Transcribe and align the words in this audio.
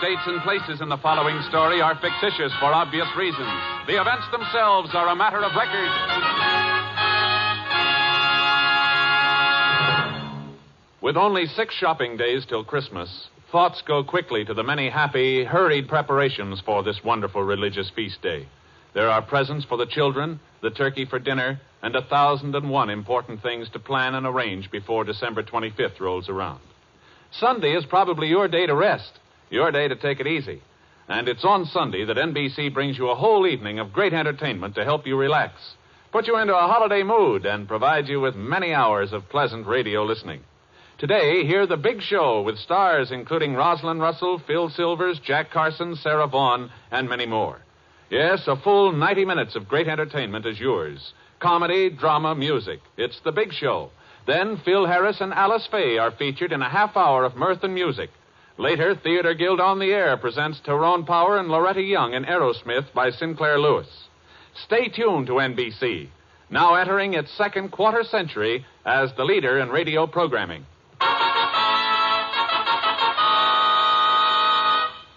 Dates, 0.00 0.22
and 0.26 0.40
places 0.42 0.80
in 0.80 0.88
the 0.88 0.96
following 0.98 1.40
story 1.48 1.80
are 1.80 1.94
fictitious 1.94 2.52
for 2.58 2.72
obvious 2.72 3.08
reasons. 3.16 3.48
The 3.86 4.00
events 4.00 4.26
themselves 4.32 4.90
are 4.94 5.08
a 5.08 5.16
matter 5.16 5.44
of 5.44 5.52
record. 5.54 5.90
With 11.02 11.16
only 11.16 11.46
six 11.46 11.74
shopping 11.74 12.16
days 12.16 12.44
till 12.46 12.64
Christmas, 12.64 13.28
thoughts 13.50 13.82
go 13.86 14.04
quickly 14.04 14.44
to 14.44 14.54
the 14.54 14.62
many 14.62 14.90
happy, 14.90 15.44
hurried 15.44 15.88
preparations 15.88 16.60
for 16.60 16.82
this 16.82 17.02
wonderful 17.04 17.42
religious 17.42 17.90
feast 17.90 18.20
day. 18.22 18.46
There 18.92 19.08
are 19.08 19.22
presents 19.22 19.64
for 19.64 19.78
the 19.78 19.86
children, 19.86 20.40
the 20.62 20.70
turkey 20.70 21.04
for 21.04 21.18
dinner, 21.18 21.60
and 21.82 21.96
a 21.96 22.02
thousand 22.02 22.54
and 22.54 22.68
one 22.68 22.90
important 22.90 23.42
things 23.42 23.68
to 23.70 23.78
plan 23.78 24.14
and 24.14 24.26
arrange 24.26 24.70
before 24.70 25.04
December 25.04 25.42
25th 25.42 26.00
rolls 26.00 26.28
around. 26.28 26.60
Sunday 27.30 27.74
is 27.74 27.84
probably 27.86 28.28
your 28.28 28.48
day 28.48 28.66
to 28.66 28.74
rest, 28.74 29.19
your 29.50 29.70
day 29.70 29.88
to 29.88 29.96
take 29.96 30.20
it 30.20 30.26
easy. 30.26 30.62
And 31.08 31.28
it's 31.28 31.44
on 31.44 31.66
Sunday 31.66 32.04
that 32.04 32.16
NBC 32.16 32.72
brings 32.72 32.96
you 32.96 33.10
a 33.10 33.16
whole 33.16 33.46
evening 33.46 33.80
of 33.80 33.92
great 33.92 34.12
entertainment 34.12 34.76
to 34.76 34.84
help 34.84 35.06
you 35.06 35.16
relax, 35.16 35.54
put 36.12 36.28
you 36.28 36.38
into 36.38 36.56
a 36.56 36.68
holiday 36.68 37.02
mood, 37.02 37.44
and 37.44 37.66
provide 37.66 38.06
you 38.06 38.20
with 38.20 38.36
many 38.36 38.72
hours 38.72 39.12
of 39.12 39.28
pleasant 39.28 39.66
radio 39.66 40.04
listening. 40.04 40.40
Today, 40.98 41.44
hear 41.46 41.66
The 41.66 41.76
Big 41.76 42.00
Show 42.02 42.42
with 42.42 42.58
stars 42.58 43.10
including 43.10 43.54
Rosalind 43.54 44.00
Russell, 44.00 44.40
Phil 44.46 44.68
Silvers, 44.68 45.18
Jack 45.18 45.50
Carson, 45.50 45.96
Sarah 45.96 46.28
Vaughan, 46.28 46.70
and 46.90 47.08
many 47.08 47.26
more. 47.26 47.58
Yes, 48.10 48.42
a 48.46 48.56
full 48.56 48.92
90 48.92 49.24
minutes 49.24 49.56
of 49.56 49.66
great 49.66 49.88
entertainment 49.88 50.44
is 50.46 50.60
yours. 50.60 51.12
Comedy, 51.40 51.90
drama, 51.90 52.34
music. 52.34 52.80
It's 52.96 53.18
The 53.24 53.32
Big 53.32 53.52
Show. 53.52 53.90
Then 54.26 54.58
Phil 54.64 54.86
Harris 54.86 55.20
and 55.20 55.32
Alice 55.32 55.66
Faye 55.70 55.96
are 55.96 56.10
featured 56.10 56.52
in 56.52 56.60
a 56.60 56.68
half 56.68 56.96
hour 56.96 57.24
of 57.24 57.34
mirth 57.34 57.64
and 57.64 57.74
music. 57.74 58.10
Later, 58.60 58.94
Theater 58.94 59.32
Guild 59.32 59.58
on 59.58 59.78
the 59.78 59.90
Air 59.90 60.18
presents 60.18 60.60
Tyrone 60.60 61.06
Power 61.06 61.38
and 61.38 61.48
Loretta 61.48 61.80
Young 61.80 62.12
in 62.12 62.26
Arrowsmith 62.26 62.92
by 62.92 63.08
Sinclair 63.08 63.58
Lewis. 63.58 63.88
Stay 64.66 64.90
tuned 64.90 65.28
to 65.28 65.32
NBC, 65.32 66.10
now 66.50 66.74
entering 66.74 67.14
its 67.14 67.32
second 67.38 67.70
quarter 67.70 68.04
century 68.04 68.66
as 68.84 69.14
the 69.16 69.24
leader 69.24 69.60
in 69.60 69.70
radio 69.70 70.06
programming. 70.06 70.66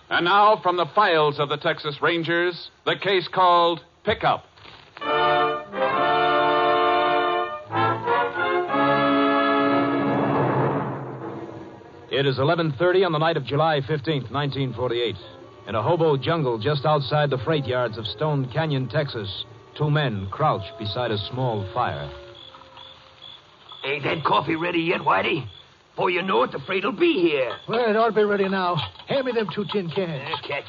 And 0.09 0.23
now, 0.23 0.61
from 0.63 0.77
the 0.77 0.87
files 0.95 1.37
of 1.37 1.49
the 1.49 1.57
Texas 1.57 2.01
Rangers, 2.01 2.69
the 2.85 2.95
case 2.95 3.27
called 3.27 3.81
Pickup. 4.05 4.45
It 12.13 12.27
is 12.27 12.37
11:30 12.37 13.03
on 13.03 13.11
the 13.11 13.17
night 13.17 13.37
of 13.37 13.43
July 13.43 13.81
15th, 13.81 14.29
1948. 14.29 15.15
In 15.67 15.73
a 15.73 15.81
hobo 15.81 16.15
jungle 16.15 16.59
just 16.59 16.85
outside 16.85 17.31
the 17.31 17.39
freight 17.39 17.65
yards 17.65 17.97
of 17.97 18.05
Stone 18.05 18.51
Canyon, 18.53 18.87
Texas, 18.87 19.45
two 19.75 19.89
men 19.89 20.27
crouch 20.29 20.61
beside 20.77 21.09
a 21.09 21.17
small 21.17 21.65
fire. 21.73 22.07
Ain't 23.83 24.03
that 24.03 24.23
coffee 24.23 24.55
ready 24.55 24.81
yet, 24.81 25.01
Whitey? 25.01 25.47
Before 25.95 26.11
you 26.11 26.21
know 26.21 26.43
it, 26.43 26.51
the 26.51 26.59
freight'll 26.59 26.91
be 26.91 27.13
here. 27.13 27.51
Well, 27.67 27.89
it 27.89 27.95
ought 27.95 28.09
to 28.09 28.13
be 28.13 28.23
ready 28.23 28.47
now. 28.47 28.75
Hand 29.07 29.25
me 29.25 29.31
them 29.31 29.47
two 29.51 29.65
tin 29.73 29.89
cans. 29.89 30.29
Uh, 30.31 30.47
catch. 30.47 30.65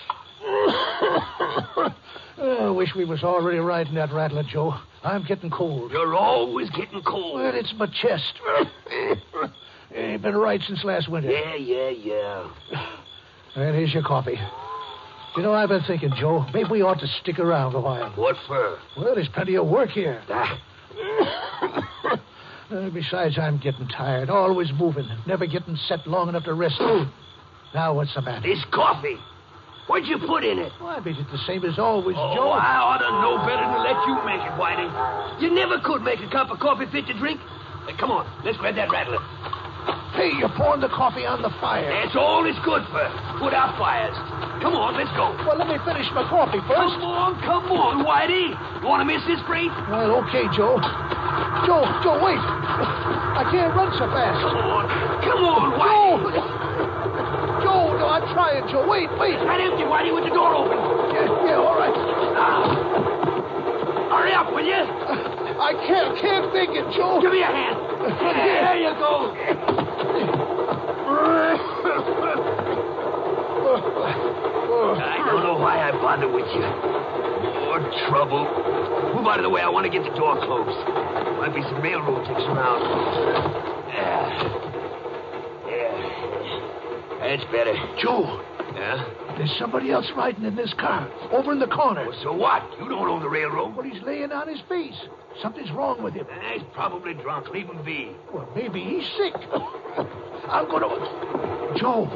Oh, 2.37 2.67
I 2.67 2.71
wish 2.71 2.89
we 2.97 3.05
was 3.05 3.23
already 3.23 3.59
riding 3.59 3.95
that 3.95 4.13
rattler, 4.13 4.43
Joe. 4.43 4.75
I'm 5.05 5.23
getting 5.25 5.51
cold. 5.51 5.93
You're 5.93 6.17
always 6.17 6.69
getting 6.71 7.01
cold. 7.03 7.37
Well, 7.37 7.55
it's 7.55 7.73
my 7.79 7.87
chest. 7.87 8.35
Ain't 9.95 10.23
been 10.23 10.37
right 10.37 10.61
since 10.67 10.83
last 10.85 11.09
winter. 11.09 11.31
Yeah, 11.31 11.55
yeah, 11.55 11.89
yeah. 11.91 12.51
Well, 13.57 13.73
here's 13.73 13.95
your 13.95 14.03
coffee. 14.03 14.39
You 15.37 15.43
know, 15.43 15.53
I've 15.53 15.69
been 15.69 15.83
thinking, 15.87 16.11
Joe, 16.19 16.45
maybe 16.53 16.69
we 16.71 16.83
ought 16.83 16.99
to 17.01 17.07
stick 17.23 17.39
around 17.39 17.75
a 17.75 17.81
while. 17.81 18.11
What 18.17 18.37
for? 18.47 18.79
Well, 18.97 19.15
there's 19.15 19.29
plenty 19.29 19.57
of 19.57 19.67
work 19.67 19.91
here. 19.91 20.21
Ah, 20.29 20.61
Uh, 22.71 22.89
besides, 22.91 23.39
I'm 23.39 23.59
getting 23.59 23.87
tired. 23.89 24.31
Always 24.31 24.73
moving. 24.73 25.07
Never 25.27 25.45
getting 25.47 25.77
set 25.87 26.05
long 26.07 26.31
enough 26.31 26.45
to 26.45 26.55
rest. 26.55 26.81
now, 27.75 27.93
what's 27.95 28.15
the 28.15 28.23
matter? 28.23 28.41
this 28.49 28.65
coffee. 28.73 29.17
What'd 29.87 30.09
you 30.09 30.17
put 30.27 30.43
in 30.45 30.59
it? 30.59 30.73
Why, 30.81 30.97
I 30.97 30.99
it 31.07 31.27
the 31.31 31.39
same 31.47 31.63
as 31.67 31.79
always, 31.79 32.17
Oh, 32.19 32.35
Joe. 32.35 32.49
I 32.51 32.81
ought 32.81 33.05
to 33.05 33.11
know 33.21 33.37
better 33.45 33.63
than 33.69 33.85
let 33.85 34.01
you 34.09 34.17
make 34.25 34.41
it, 34.41 34.57
Whitey. 34.57 35.43
You 35.43 35.55
never 35.55 35.79
could 35.85 36.01
make 36.03 36.21
a 36.21 36.31
cup 36.33 36.51
of 36.51 36.59
coffee 36.59 36.87
fit 36.91 37.07
to 37.07 37.15
drink. 37.19 37.39
Uh, 37.87 37.93
come 38.01 38.11
on, 38.11 38.25
let's 38.47 38.57
grab 38.57 38.75
that 38.77 38.91
rattler. 38.91 39.21
Hey, 40.15 40.31
you're 40.39 40.55
pouring 40.55 40.79
the 40.79 40.89
coffee 40.95 41.27
on 41.27 41.43
the 41.43 41.51
fire. 41.59 41.91
That's 41.91 42.15
all 42.15 42.47
it's 42.47 42.59
good 42.63 42.87
for. 42.95 43.03
Put 43.43 43.51
out 43.51 43.75
fires. 43.75 44.15
Come 44.63 44.79
on, 44.79 44.95
let's 44.95 45.11
go. 45.19 45.35
Well, 45.43 45.59
let 45.59 45.67
me 45.67 45.75
finish 45.83 46.07
my 46.15 46.23
coffee 46.31 46.63
first. 46.71 46.95
Come 47.03 47.11
on, 47.11 47.35
come 47.43 47.67
on, 47.75 48.07
Whitey. 48.07 48.55
You 48.55 48.87
want 48.87 49.03
to 49.03 49.09
miss 49.11 49.27
this 49.27 49.43
freight? 49.51 49.75
Well, 49.91 50.23
okay, 50.23 50.47
Joe. 50.55 50.79
Joe, 51.67 51.83
Joe, 52.07 52.23
wait. 52.23 52.39
I 52.39 53.43
can't 53.51 53.75
run 53.75 53.91
so 53.99 54.07
fast. 54.15 54.39
Come 54.39 54.55
on, 54.55 54.87
come 55.27 55.43
on, 55.43 55.67
Whitey. 55.83 56.39
Joe, 57.67 57.99
no, 57.99 58.07
I'm 58.07 58.25
trying, 58.31 58.63
Joe. 58.71 58.87
Wait, 58.87 59.11
wait. 59.19 59.35
Not 59.43 59.59
empty, 59.59 59.83
Whitey, 59.83 60.15
with 60.15 60.31
the 60.31 60.35
door 60.35 60.55
open. 60.55 60.79
Yeah, 61.11 61.27
yeah, 61.43 61.59
all 61.59 61.75
right. 61.75 61.91
Ah. 62.39 62.71
Hurry 64.15 64.31
up, 64.31 64.55
will 64.55 64.63
you? 64.63 64.79
I 64.79 65.75
can't, 65.91 66.15
can't 66.23 66.55
make 66.55 66.71
it, 66.71 66.87
Joe. 66.95 67.19
Give 67.19 67.35
me 67.35 67.43
a 67.43 67.51
hand. 67.51 67.84
There 68.09 68.77
you 68.77 68.93
go. 68.99 69.35
I 73.95 75.25
don't 75.31 75.43
know 75.43 75.55
why 75.59 75.89
I 75.89 75.93
bother 75.93 76.29
with 76.29 76.47
you. 76.53 76.61
More 77.65 77.81
trouble. 78.09 78.45
Move 79.15 79.27
out 79.27 79.39
of 79.39 79.45
the 79.45 79.51
way. 79.51 79.63
I 79.63 79.69
want 79.69 79.85
to 79.87 79.91
get 79.93 80.03
the 80.05 80.15
door 80.17 80.37
closed. 80.45 80.77
Might 81.39 81.55
be 81.55 81.63
some 81.63 81.81
railroad 81.81 82.27
ticks 82.27 82.43
around. 82.43 82.83
Yeah. 83.89 84.29
Yeah. 85.69 87.19
That's 87.21 87.45
better. 87.53 87.75
Joe, 88.03 88.41
Yeah? 88.75 89.24
There's 89.37 89.55
somebody 89.59 89.91
else 89.91 90.07
riding 90.17 90.45
in 90.45 90.55
this 90.55 90.73
car, 90.75 91.09
over 91.33 91.53
in 91.53 91.59
the 91.59 91.67
corner. 91.67 92.07
So 92.23 92.33
what? 92.33 92.63
You 92.81 92.89
don't 92.89 93.09
own 93.09 93.21
the 93.21 93.29
railroad. 93.29 93.75
But 93.77 93.85
he's 93.87 94.01
laying 94.03 94.31
on 94.33 94.47
his 94.49 94.61
face. 94.69 94.95
Something's 95.43 95.71
wrong 95.73 96.03
with 96.03 96.15
him. 96.15 96.27
Eh, 96.31 96.53
he's 96.55 96.63
probably 96.73 97.15
drunk. 97.15 97.49
Leave 97.51 97.67
him 97.67 97.83
be. 97.85 98.15
Well, 98.33 98.49
maybe 98.55 98.81
he's 98.81 99.05
sick. 99.17 99.35
I'm 100.49 100.69
going 100.71 100.83
to. 100.83 101.79
Joe, 101.81 102.07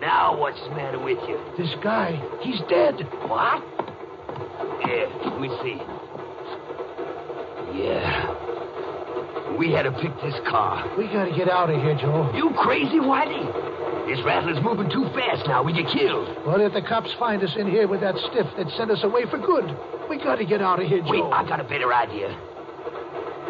Now 0.00 0.38
what's 0.38 0.58
the 0.62 0.70
matter 0.70 0.98
with 0.98 1.18
you? 1.28 1.38
this 1.58 1.74
guy, 1.82 2.18
he's 2.40 2.60
dead. 2.70 2.94
What? 3.28 3.62
Yeah, 4.88 5.06
let 5.24 5.40
me 5.40 5.48
see. 5.62 5.78
Yeah. 7.78 9.56
We 9.58 9.70
had 9.70 9.82
to 9.82 9.92
pick 9.92 10.14
this 10.22 10.34
car. 10.48 10.90
We 10.96 11.04
got 11.08 11.26
to 11.26 11.36
get 11.36 11.48
out 11.48 11.68
of 11.70 11.80
here, 11.82 11.94
Joe. 12.00 12.32
You 12.34 12.50
crazy, 12.58 12.98
Whitey? 12.98 13.44
This 14.06 14.20
rattler's 14.24 14.62
moving 14.62 14.90
too 14.90 15.04
fast 15.14 15.46
now. 15.46 15.62
We 15.62 15.72
get 15.72 15.86
killed. 15.92 16.28
Well, 16.46 16.60
if 16.60 16.72
the 16.72 16.82
cops 16.82 17.12
find 17.18 17.42
us 17.42 17.54
in 17.56 17.70
here 17.70 17.86
with 17.86 18.00
that 18.00 18.16
stiff, 18.30 18.46
they'd 18.56 18.70
send 18.76 18.90
us 18.90 19.02
away 19.04 19.26
for 19.30 19.38
good. 19.38 19.64
We 20.10 20.18
got 20.18 20.36
to 20.36 20.44
get 20.44 20.60
out 20.60 20.82
of 20.82 20.88
here, 20.88 21.00
Joe. 21.00 21.10
Wait, 21.10 21.32
I 21.32 21.46
got 21.48 21.60
a 21.60 21.64
better 21.64 21.92
idea. 21.94 22.28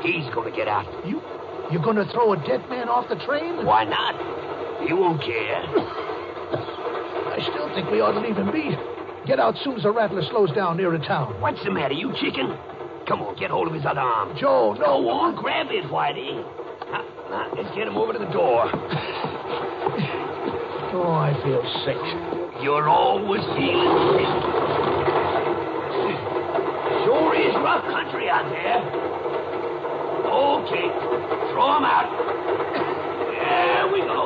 He's 0.02 0.26
gonna 0.34 0.50
get 0.50 0.66
out. 0.66 0.84
You, 1.06 1.22
you're 1.70 1.80
to 1.80 2.04
throw 2.12 2.32
a 2.32 2.36
dead 2.36 2.68
man 2.68 2.88
off 2.88 3.08
the 3.08 3.16
train? 3.24 3.64
Why 3.64 3.84
not? 3.84 4.86
He 4.86 4.92
won't 4.92 5.22
care. 5.22 5.62
I 7.32 7.38
still 7.40 7.72
think 7.74 7.90
we 7.90 8.00
ought 8.00 8.12
to 8.12 8.20
leave 8.20 8.36
him 8.36 8.50
be. 8.50 8.76
Get 9.26 9.38
out 9.38 9.56
soon 9.62 9.76
as 9.76 9.84
the 9.84 9.92
rattler 9.92 10.22
slows 10.22 10.50
down 10.52 10.76
near 10.76 10.92
a 10.92 10.98
town. 10.98 11.40
What's 11.40 11.62
the 11.62 11.70
matter, 11.70 11.94
you 11.94 12.12
chicken? 12.20 12.58
Come 13.06 13.22
on, 13.22 13.36
get 13.36 13.50
hold 13.50 13.68
of 13.68 13.74
his 13.74 13.86
other 13.86 14.00
arm. 14.00 14.36
Joe, 14.36 14.74
no. 14.74 15.00
Go 15.02 15.08
on, 15.08 15.36
grab 15.36 15.68
it, 15.70 15.84
Whitey. 15.84 16.44
Now, 16.90 17.04
now, 17.30 17.54
let's 17.54 17.74
get 17.76 17.86
him 17.86 17.96
over 17.96 18.12
to 18.12 18.18
the 18.18 18.30
door. 18.32 18.70
Oh, 21.04 21.10
I 21.10 21.34
feel 21.42 21.62
sick. 21.84 21.98
You're 22.62 22.88
always 22.88 23.42
feeling 23.58 23.90
sick. 24.14 24.30
Sure 27.04 27.34
is 27.34 27.54
rough 27.58 27.84
country 27.90 28.30
out 28.30 28.46
there. 28.48 28.78
Okay, 30.30 30.86
throw 31.50 31.76
him 31.76 31.84
out. 31.84 32.06
There 33.34 33.92
we 33.92 34.00
go. 34.00 34.22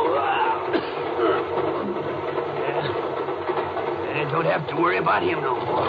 Don't 4.37 4.44
have 4.44 4.69
to 4.69 4.76
worry 4.76 4.99
about 4.99 5.23
him 5.23 5.40
no 5.40 5.55
more. 5.55 5.87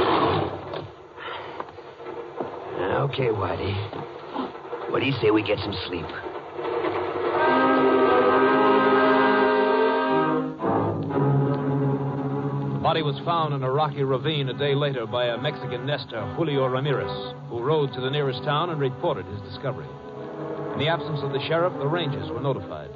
Okay, 3.09 3.27
Whitey. 3.27 3.73
What 4.89 4.99
do 5.01 5.05
you 5.05 5.11
say 5.21 5.31
we 5.31 5.43
get 5.43 5.59
some 5.59 5.73
sleep? 5.87 6.05
Body 12.87 13.01
was 13.01 13.19
found 13.25 13.53
in 13.53 13.63
a 13.63 13.69
rocky 13.69 14.01
ravine 14.01 14.47
a 14.47 14.53
day 14.53 14.73
later 14.73 15.05
by 15.05 15.25
a 15.25 15.37
Mexican 15.37 15.85
nester, 15.85 16.23
Julio 16.37 16.67
Ramirez, 16.67 17.35
who 17.49 17.61
rode 17.61 17.91
to 17.91 17.99
the 17.99 18.09
nearest 18.09 18.41
town 18.45 18.69
and 18.69 18.79
reported 18.79 19.25
his 19.25 19.41
discovery. 19.41 19.85
In 20.71 20.79
the 20.79 20.87
absence 20.87 21.19
of 21.21 21.33
the 21.33 21.43
sheriff, 21.49 21.73
the 21.79 21.85
Rangers 21.85 22.31
were 22.31 22.39
notified. 22.39 22.89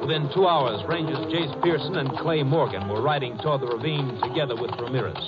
Within 0.00 0.30
two 0.32 0.46
hours, 0.46 0.80
Rangers 0.88 1.18
Jace 1.26 1.60
Pearson 1.60 1.96
and 1.96 2.16
Clay 2.18 2.44
Morgan 2.44 2.88
were 2.88 3.02
riding 3.02 3.36
toward 3.38 3.62
the 3.62 3.66
ravine 3.66 4.20
together 4.22 4.54
with 4.54 4.70
Ramirez. 4.78 5.18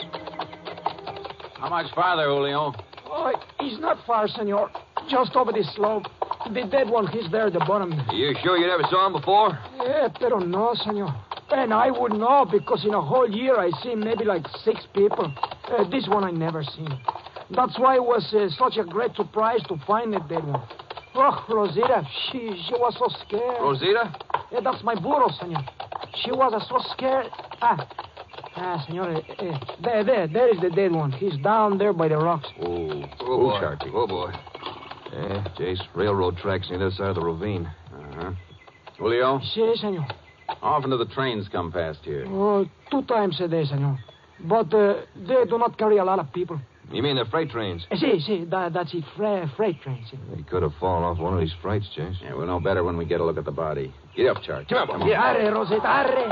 How 1.59 1.69
much 1.69 1.93
farther, 1.93 2.27
Julio? 2.27 2.73
Oh, 3.07 3.33
he's 3.59 3.81
not 3.81 3.99
far, 4.07 4.29
senor. 4.29 4.71
Just 5.11 5.35
over 5.35 5.51
this 5.51 5.67
slope. 5.75 6.05
The 6.55 6.63
dead 6.71 6.89
one, 6.89 7.09
he's 7.09 7.29
there 7.33 7.49
at 7.49 7.53
the 7.53 7.65
bottom. 7.67 7.91
You 8.13 8.33
sure 8.45 8.59
you 8.59 8.69
never 8.69 8.85
saw 8.89 9.09
him 9.09 9.15
before? 9.15 9.59
Yeah, 9.83 10.07
pero 10.21 10.39
no, 10.39 10.73
senor. 10.85 11.24
And 11.51 11.73
I 11.73 11.91
would 11.91 12.13
know 12.13 12.47
because 12.51 12.85
in 12.85 12.95
a 12.95 13.01
whole 13.01 13.29
year 13.31 13.59
I 13.59 13.71
seen 13.83 14.01
maybe 14.01 14.25
like 14.25 14.47
six 14.65 14.81
people. 14.95 15.33
Uh, 15.69 15.89
this 15.91 16.07
one 16.09 16.25
I 16.25 16.31
never 16.31 16.63
seen. 16.65 16.89
That's 17.51 17.79
why 17.79 17.97
it 17.97 18.03
was 18.05 18.25
uh, 18.35 18.49
such 18.59 18.79
a 18.79 18.85
great 18.85 19.15
surprise 19.15 19.61
to 19.69 19.77
find 19.87 20.13
the 20.13 20.21
dead 20.21 20.45
one. 20.47 20.63
Oh, 21.15 21.45
Rosita, 21.49 22.03
she 22.33 22.39
she 22.67 22.73
was 22.75 22.97
so 22.99 23.07
scared. 23.25 23.61
Rosita? 23.61 24.13
Yeah, 24.51 24.61
that's 24.65 24.83
my 24.83 24.95
burro, 24.95 25.29
senor. 25.39 25.63
She 26.25 26.33
was 26.33 26.53
uh, 26.53 26.61
so 26.69 26.83
scared. 26.93 27.27
Ah, 27.63 27.87
ah, 28.57 28.85
senor. 28.87 29.11
Uh, 29.15 29.19
uh, 29.19 29.59
there, 29.83 30.05
there, 30.05 30.27
there 30.27 30.49
is 30.55 30.61
the 30.61 30.71
dead 30.71 30.91
one. 30.91 31.13
He's 31.13 31.37
down 31.39 31.79
there 31.79 31.93
by 31.93 32.09
the 32.09 32.17
rocks. 32.17 32.49
Oh, 32.61 33.05
Oh, 33.21 33.39
boy. 33.39 33.61
Sharpie. 33.61 33.91
Oh, 33.95 34.07
boy. 34.09 34.33
Yeah, 35.13 35.45
Jace, 35.57 35.81
railroad 35.95 36.37
tracks 36.39 36.67
on 36.73 36.81
the 36.81 36.87
other 36.87 36.95
side 36.97 37.09
of 37.11 37.15
the 37.17 37.21
ravine. 37.21 37.67
Uh-huh. 37.95 38.33
Julio, 38.99 39.41
Si, 39.55 39.75
senor. 39.77 40.07
How 40.49 40.57
often 40.75 40.91
do 40.91 40.99
the 40.99 41.07
trains 41.07 41.49
come 41.49 41.73
past 41.73 42.01
here? 42.05 42.27
Oh, 42.29 42.67
two 42.91 43.03
times 43.03 43.41
a 43.41 43.49
day, 43.49 43.65
senor. 43.65 43.99
But 44.41 44.73
uh, 44.75 45.03
they 45.17 45.45
do 45.49 45.59
not 45.59 45.79
carry 45.79 45.99
a 45.99 46.05
lot 46.05 46.19
of 46.19 46.33
people. 46.33 46.59
You 46.93 47.03
mean 47.03 47.17
the 47.17 47.25
freight 47.27 47.51
trains? 47.51 47.85
Eh, 47.91 47.97
Si, 47.97 48.21
si, 48.21 48.45
that, 48.51 48.73
that's 48.73 48.93
it. 48.95 49.03
Fre- 49.17 49.47
freight 49.57 49.81
trains. 49.83 50.07
si. 50.11 50.19
He 50.37 50.43
could 50.45 50.63
have 50.63 50.75
fallen 50.79 51.03
off 51.03 51.19
one 51.19 51.35
of 51.35 51.41
these 51.41 51.53
freights, 51.63 51.87
Jace. 51.97 52.15
Yeah, 52.23 52.35
we'll 52.35 52.47
know 52.47 52.61
better 52.61 52.85
when 52.85 52.97
we 52.97 53.05
get 53.05 53.21
a 53.21 53.25
look 53.25 53.39
at 53.39 53.45
the 53.45 53.51
body. 53.51 53.93
Get 54.17 54.27
up, 54.29 54.43
Charge. 54.45 54.69
Come 54.69 55.03
on. 55.03 55.09
Yeah, 55.09 55.21
arre, 55.25 55.51
Rosita, 55.53 55.87
arre. 55.89 56.29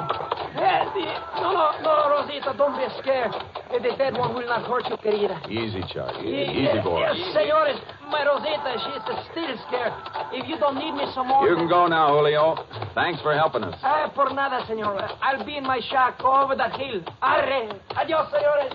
Eh, 0.54 0.84
the- 0.94 1.40
no, 1.40 1.50
no, 1.52 1.70
no, 1.82 2.10
Rosita, 2.14 2.54
don't 2.56 2.76
be 2.78 2.86
scared. 3.00 3.32
Eh, 3.72 3.78
The 3.82 3.96
dead 3.96 4.14
one 4.16 4.34
will 4.34 4.46
not 4.46 4.62
hurt 4.68 4.86
you, 4.88 4.96
querida. 4.98 5.40
Easy, 5.50 5.82
Charlie. 5.92 6.30
Easy, 6.30 6.78
boy. 6.84 7.00
Yes, 7.10 7.32
senores, 7.32 7.80
my 8.08 8.22
Rosita, 8.22 8.72
she's 8.84 9.02
still 9.32 9.56
scared. 9.66 9.92
If 10.32 10.46
you 10.48 10.58
don't 10.58 10.76
need 10.76 10.92
me 10.92 11.06
some 11.14 11.26
more... 11.28 11.48
You 11.48 11.56
can 11.56 11.68
go 11.68 11.88
now, 11.88 12.14
Julio. 12.14 12.54
Thanks 12.94 13.20
for 13.22 13.34
helping 13.34 13.64
us. 13.64 13.74
Ah, 13.82 14.12
por 14.14 14.30
nada, 14.32 14.64
senor. 14.68 15.00
I'll 15.20 15.44
be 15.44 15.56
in 15.56 15.64
my 15.64 15.80
shack 15.90 16.22
over 16.22 16.54
that 16.54 16.76
hill. 16.78 17.00
Arre. 17.22 17.72
Adios, 17.96 18.30
senores. 18.30 18.72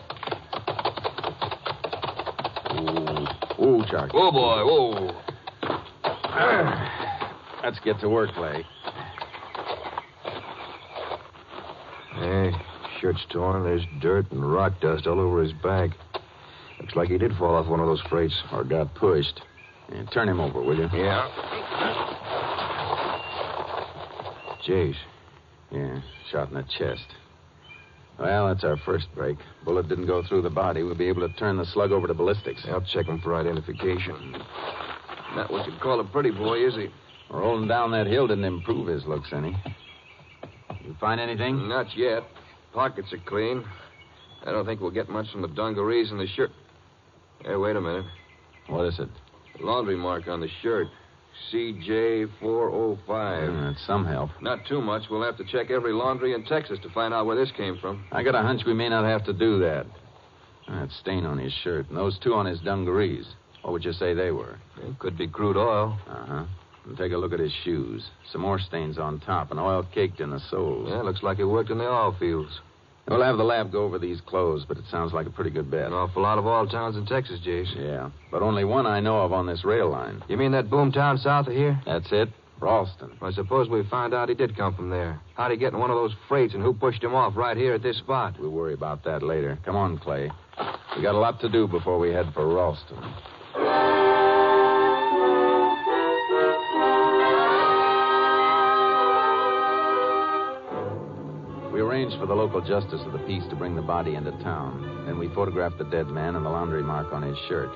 Charge. 3.90 4.12
Oh, 4.14 4.32
boy. 4.32 4.64
Whoa. 4.66 5.22
Let's 7.64 7.80
get 7.80 8.00
to 8.02 8.10
work, 8.10 8.30
Clay. 8.36 8.66
Hey, 12.16 12.52
shirt's 13.00 13.26
torn. 13.32 13.64
There's 13.64 13.86
dirt 14.02 14.32
and 14.32 14.52
rock 14.52 14.74
dust 14.82 15.08
all 15.08 15.20
over 15.20 15.42
his 15.42 15.54
back. 15.64 15.92
Looks 16.82 16.96
like 16.96 17.10
he 17.10 17.18
did 17.18 17.36
fall 17.38 17.56
off 17.56 17.68
one 17.68 17.80
of 17.80 17.88
those 17.88 18.02
freights. 18.10 18.36
Or 18.52 18.64
got 18.64 18.94
pushed. 18.96 19.42
Yeah, 19.92 20.04
turn 20.14 20.28
him 20.28 20.42
over, 20.42 20.62
will 20.62 20.78
you? 20.78 20.90
Yeah. 20.94 21.28
Jace. 24.68 24.96
Yeah, 25.72 26.02
shot 26.32 26.50
in 26.50 26.56
the 26.56 26.66
chest. 26.78 27.06
Well, 28.20 28.48
that's 28.48 28.64
our 28.64 28.78
first 28.78 29.08
break. 29.14 29.38
Bullet 29.64 29.88
didn't 29.88 30.08
go 30.08 30.24
through 30.24 30.42
the 30.42 30.50
body. 30.50 30.84
We'll 30.84 30.96
be 30.96 31.08
able 31.08 31.28
to 31.28 31.34
turn 31.36 31.58
the 31.58 31.66
slug 31.66 31.92
over 31.92 32.08
to 32.08 32.14
ballistics. 32.14 32.66
I'll 32.68 32.82
check 32.82 33.06
him 33.06 33.20
for 33.22 33.36
identification. 33.36 34.32
Not 35.36 35.52
what 35.52 35.68
you'd 35.68 35.80
call 35.80 36.00
a 36.00 36.04
pretty 36.04 36.32
boy, 36.32 36.66
is 36.66 36.74
he? 36.76 36.88
Rolling 37.30 37.68
down 37.68 37.92
that 37.92 38.08
hill 38.08 38.28
didn't 38.28 38.46
improve 38.46 38.88
his 38.88 39.06
looks 39.06 39.30
any. 39.34 39.56
You 40.84 40.96
find 41.00 41.20
anything? 41.20 41.68
Not 41.68 41.96
yet. 41.96 42.24
Pockets 42.74 43.12
are 43.14 43.20
clean. 43.26 43.64
I 44.46 44.52
don't 44.52 44.66
think 44.66 44.82
we'll 44.82 44.92
get 44.92 45.10
much 45.10 45.32
from 45.32 45.42
the 45.42 45.48
dungarees 45.50 46.10
and 46.10 46.20
the 46.20 46.28
shirt. 46.28 46.52
Hey, 47.44 47.56
wait 47.56 47.76
a 47.76 47.82
minute. 47.82 48.06
What 48.68 48.86
is 48.86 48.98
it? 49.00 49.10
Laundry 49.60 49.96
mark 49.96 50.28
on 50.28 50.40
the 50.40 50.50
shirt. 50.62 50.88
CJ405. 51.52 53.08
Yeah, 53.08 53.70
that's 53.70 53.86
some 53.86 54.06
help. 54.06 54.30
Not 54.42 54.66
too 54.68 54.82
much. 54.82 55.04
We'll 55.10 55.24
have 55.24 55.38
to 55.38 55.46
check 55.46 55.72
every 55.72 55.94
laundry 55.94 56.34
in 56.34 56.44
Texas 56.46 56.80
to 56.84 56.90
find 56.90 57.14
out 57.14 57.26
where 57.26 57.36
this 57.36 57.52
came 57.56 57.78
from. 57.80 58.06
I 58.12 58.24
got 58.24 58.36
a 58.36 58.42
hunch 58.42 58.62
we 58.66 58.74
may 58.74 58.90
not 58.90 59.06
have 59.06 59.24
to 59.26 59.34
do 59.34 59.60
that. 59.60 59.86
That 60.68 60.90
stain 61.00 61.26
on 61.26 61.38
his 61.38 61.54
shirt, 61.64 61.88
and 61.88 61.98
those 61.98 62.20
two 62.20 62.34
on 62.34 62.46
his 62.46 62.60
dungarees. 62.60 63.26
What 63.62 63.72
would 63.74 63.86
you 63.86 63.94
say 63.94 64.14
they 64.14 64.32
were? 64.32 64.58
It 64.82 65.00
could 65.00 65.18
be 65.18 65.28
crude 65.28 65.58
oil. 65.58 65.98
Uh 66.10 66.26
huh. 66.26 66.46
And 66.86 66.98
take 66.98 67.12
a 67.12 67.18
look 67.18 67.34
at 67.34 67.40
his 67.40 67.54
shoes. 67.64 68.04
Some 68.32 68.42
more 68.42 68.60
stains 68.60 68.98
on 68.98 69.20
top, 69.20 69.52
and 69.52 69.60
oil 69.60 69.86
caked 69.94 70.20
in 70.20 70.30
the 70.30 70.40
soles. 70.50 70.90
Yeah, 70.90 71.02
looks 71.02 71.24
like 71.24 71.38
he 71.38 71.44
worked 71.44 71.70
in 71.70 71.78
the 71.78 71.88
oil 71.88 72.16
fields. 72.20 72.62
We'll 73.08 73.24
have 73.24 73.38
the 73.38 73.44
lab 73.44 73.72
go 73.72 73.84
over 73.84 73.98
these 73.98 74.20
clothes, 74.22 74.66
but 74.68 74.78
it 74.78 74.84
sounds 74.92 75.14
like 75.14 75.28
a 75.28 75.30
pretty 75.30 75.50
good 75.50 75.72
bet. 75.72 75.88
An 75.88 75.94
awful 75.94 76.22
lot 76.22 76.38
of 76.38 76.46
oil 76.46 76.68
towns 76.68 76.98
in 76.98 77.06
Texas, 77.06 77.40
Jace. 77.46 77.74
Yeah, 77.76 78.10
but 78.32 78.42
only 78.42 78.66
one 78.66 78.86
I 78.86 79.00
know 79.00 79.22
of 79.22 79.32
on 79.32 79.48
this 79.48 79.64
rail 79.64 79.90
line. 79.90 80.22
You 80.28 80.36
mean 80.36 80.52
that 80.52 80.70
boom 80.70 80.92
town 80.92 81.18
south 81.18 81.48
of 81.48 81.54
here? 81.54 81.82
That's 81.86 82.12
it, 82.12 82.28
Ralston. 82.60 83.18
I 83.22 83.32
suppose 83.32 83.70
we 83.70 83.84
find 83.84 84.14
out 84.14 84.28
he 84.28 84.36
did 84.36 84.58
come 84.58 84.76
from 84.76 84.90
there. 84.90 85.22
How'd 85.36 85.52
he 85.52 85.58
get 85.58 85.72
in 85.72 85.80
one 85.80 85.90
of 85.90 85.96
those 85.96 86.14
freights 86.28 86.54
and 86.54 86.62
who 86.62 86.74
pushed 86.74 87.02
him 87.02 87.16
off 87.16 87.38
right 87.38 87.56
here 87.56 87.74
at 87.74 87.82
this 87.82 87.98
spot? 87.98 88.36
We'll 88.40 88.52
worry 88.52 88.74
about 88.74 89.06
that 89.06 89.24
later. 89.24 89.58
Come 89.64 89.78
on, 89.78 89.98
Clay. 89.98 90.30
We 90.96 91.02
got 91.02 91.16
a 91.16 91.20
lot 91.20 91.40
to 91.42 91.50
do 91.50 91.68
before 91.68 92.00
we 92.00 92.10
head 92.10 92.32
for 92.34 92.46
Ralston. 92.54 92.98
Arranged 101.98 102.20
for 102.20 102.28
the 102.28 102.36
local 102.36 102.62
justice 102.62 103.02
of 103.08 103.12
the 103.12 103.26
peace 103.26 103.42
to 103.50 103.56
bring 103.56 103.76
the 103.76 103.82
body 103.82 104.14
into 104.14 104.30
town. 104.44 105.04
Then 105.08 105.18
we 105.18 105.34
photographed 105.34 105.80
the 105.80 105.84
dead 105.86 106.06
man 106.06 106.36
and 106.36 106.46
the 106.46 106.50
laundry 106.50 106.84
mark 106.84 107.12
on 107.12 107.24
his 107.24 107.38
shirt. 107.50 107.72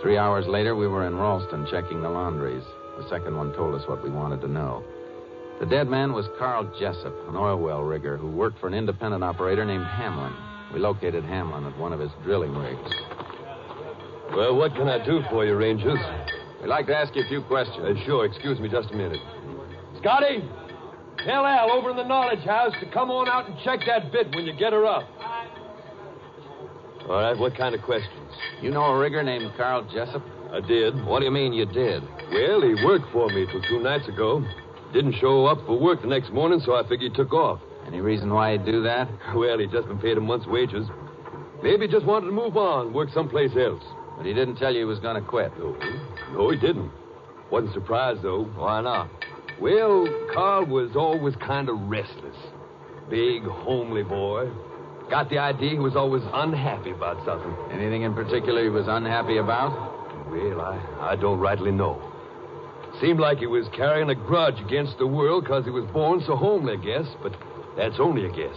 Three 0.00 0.16
hours 0.16 0.46
later, 0.46 0.74
we 0.74 0.88
were 0.88 1.06
in 1.06 1.16
Ralston 1.16 1.66
checking 1.70 2.00
the 2.00 2.08
laundries. 2.08 2.64
The 2.96 3.06
second 3.10 3.36
one 3.36 3.52
told 3.52 3.74
us 3.74 3.86
what 3.86 4.02
we 4.02 4.08
wanted 4.08 4.40
to 4.40 4.48
know. 4.48 4.82
The 5.60 5.66
dead 5.66 5.86
man 5.86 6.14
was 6.14 6.24
Carl 6.38 6.64
Jessup, 6.80 7.14
an 7.28 7.36
oil 7.36 7.58
well 7.58 7.82
rigger 7.82 8.16
who 8.16 8.30
worked 8.30 8.58
for 8.58 8.68
an 8.68 8.74
independent 8.74 9.22
operator 9.22 9.66
named 9.66 9.84
Hamlin. 9.84 10.32
We 10.72 10.80
located 10.80 11.22
Hamlin 11.24 11.66
at 11.66 11.76
one 11.78 11.92
of 11.92 12.00
his 12.00 12.10
drilling 12.24 12.56
rigs. 12.56 12.90
Well, 14.34 14.56
what 14.56 14.74
can 14.74 14.88
I 14.88 15.04
do 15.04 15.20
for 15.28 15.44
you, 15.44 15.56
Rangers? 15.56 15.98
We'd 16.62 16.68
like 16.68 16.86
to 16.86 16.96
ask 16.96 17.14
you 17.14 17.22
a 17.22 17.28
few 17.28 17.42
questions. 17.42 17.84
Uh, 17.84 18.02
sure, 18.06 18.24
excuse 18.24 18.58
me 18.60 18.70
just 18.70 18.90
a 18.92 18.96
minute. 18.96 19.20
Scotty, 20.00 20.42
tell 21.24 21.46
Al 21.46 21.70
over 21.72 21.90
in 21.90 21.96
the 21.96 22.04
knowledge 22.04 22.44
house 22.44 22.74
to 22.80 22.90
come 22.90 23.10
on 23.10 23.28
out 23.28 23.48
and 23.48 23.56
check 23.64 23.80
that 23.86 24.12
bit 24.12 24.34
when 24.34 24.44
you 24.46 24.52
get 24.52 24.72
her 24.72 24.86
up. 24.86 25.08
All 27.08 27.20
right, 27.20 27.36
what 27.36 27.56
kind 27.56 27.74
of 27.74 27.82
questions? 27.82 28.30
You 28.60 28.70
know 28.70 28.84
a 28.84 28.98
rigger 28.98 29.22
named 29.22 29.52
Carl 29.56 29.82
Jessup? 29.92 30.22
I 30.52 30.60
did. 30.60 30.94
What 31.04 31.20
do 31.20 31.24
you 31.24 31.30
mean 31.30 31.52
you 31.52 31.66
did? 31.66 32.02
Well, 32.30 32.62
he 32.62 32.74
worked 32.84 33.10
for 33.12 33.28
me 33.28 33.46
till 33.50 33.62
two 33.62 33.80
nights 33.82 34.06
ago. 34.08 34.44
Didn't 34.92 35.14
show 35.20 35.46
up 35.46 35.58
for 35.66 35.78
work 35.78 36.02
the 36.02 36.08
next 36.08 36.30
morning, 36.32 36.60
so 36.64 36.74
I 36.74 36.82
figured 36.82 37.12
he 37.12 37.16
took 37.16 37.32
off. 37.32 37.60
Any 37.86 38.00
reason 38.00 38.32
why 38.32 38.52
he'd 38.52 38.64
do 38.64 38.82
that? 38.82 39.08
Well, 39.34 39.58
he'd 39.58 39.72
just 39.72 39.88
been 39.88 39.98
paid 39.98 40.16
a 40.16 40.20
month's 40.20 40.46
wages. 40.46 40.86
Maybe 41.62 41.86
he 41.86 41.92
just 41.92 42.06
wanted 42.06 42.26
to 42.26 42.32
move 42.32 42.56
on, 42.56 42.92
work 42.92 43.08
someplace 43.12 43.50
else. 43.56 43.82
But 44.16 44.26
he 44.26 44.34
didn't 44.34 44.56
tell 44.56 44.72
you 44.72 44.80
he 44.80 44.84
was 44.84 45.00
going 45.00 45.20
to 45.20 45.26
quit. 45.26 45.56
No, 45.58 45.76
no, 46.32 46.50
he 46.50 46.58
didn't. 46.58 46.90
Wasn't 47.50 47.72
surprised, 47.72 48.22
though. 48.22 48.44
Why 48.44 48.80
not? 48.80 49.10
Well, 49.60 50.06
Carl 50.34 50.66
was 50.66 50.96
always 50.96 51.34
kind 51.36 51.68
of 51.68 51.78
restless. 51.82 52.36
Big, 53.08 53.42
homely 53.44 54.02
boy. 54.02 54.50
Got 55.10 55.28
the 55.28 55.38
idea 55.38 55.70
he 55.70 55.78
was 55.78 55.96
always 55.96 56.22
unhappy 56.32 56.90
about 56.90 57.24
something. 57.26 57.54
Anything 57.70 58.02
in 58.02 58.14
particular 58.14 58.62
he 58.62 58.70
was 58.70 58.86
unhappy 58.88 59.36
about? 59.36 60.30
Well, 60.30 60.60
I, 60.60 61.12
I 61.12 61.16
don't 61.16 61.38
rightly 61.38 61.70
know. 61.70 62.00
Seemed 63.00 63.20
like 63.20 63.38
he 63.38 63.46
was 63.46 63.66
carrying 63.76 64.10
a 64.10 64.14
grudge 64.14 64.58
against 64.64 64.98
the 64.98 65.06
world 65.06 65.44
because 65.44 65.64
he 65.64 65.70
was 65.70 65.84
born 65.92 66.22
so 66.26 66.36
homely, 66.36 66.74
I 66.74 66.76
guess, 66.76 67.06
but 67.22 67.32
that's 67.76 67.96
only 67.98 68.24
a 68.24 68.28
guess. 68.30 68.56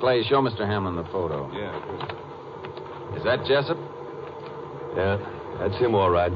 Clay, 0.00 0.22
show 0.24 0.42
Mr. 0.42 0.66
Hamlin 0.66 0.96
the 0.96 1.04
photo. 1.04 1.50
Yeah. 1.52 3.16
Is 3.16 3.24
that 3.24 3.46
Jessup? 3.46 3.78
Yeah, 4.96 5.16
that's 5.58 5.76
him, 5.80 5.94
all 5.94 6.10
right. 6.10 6.32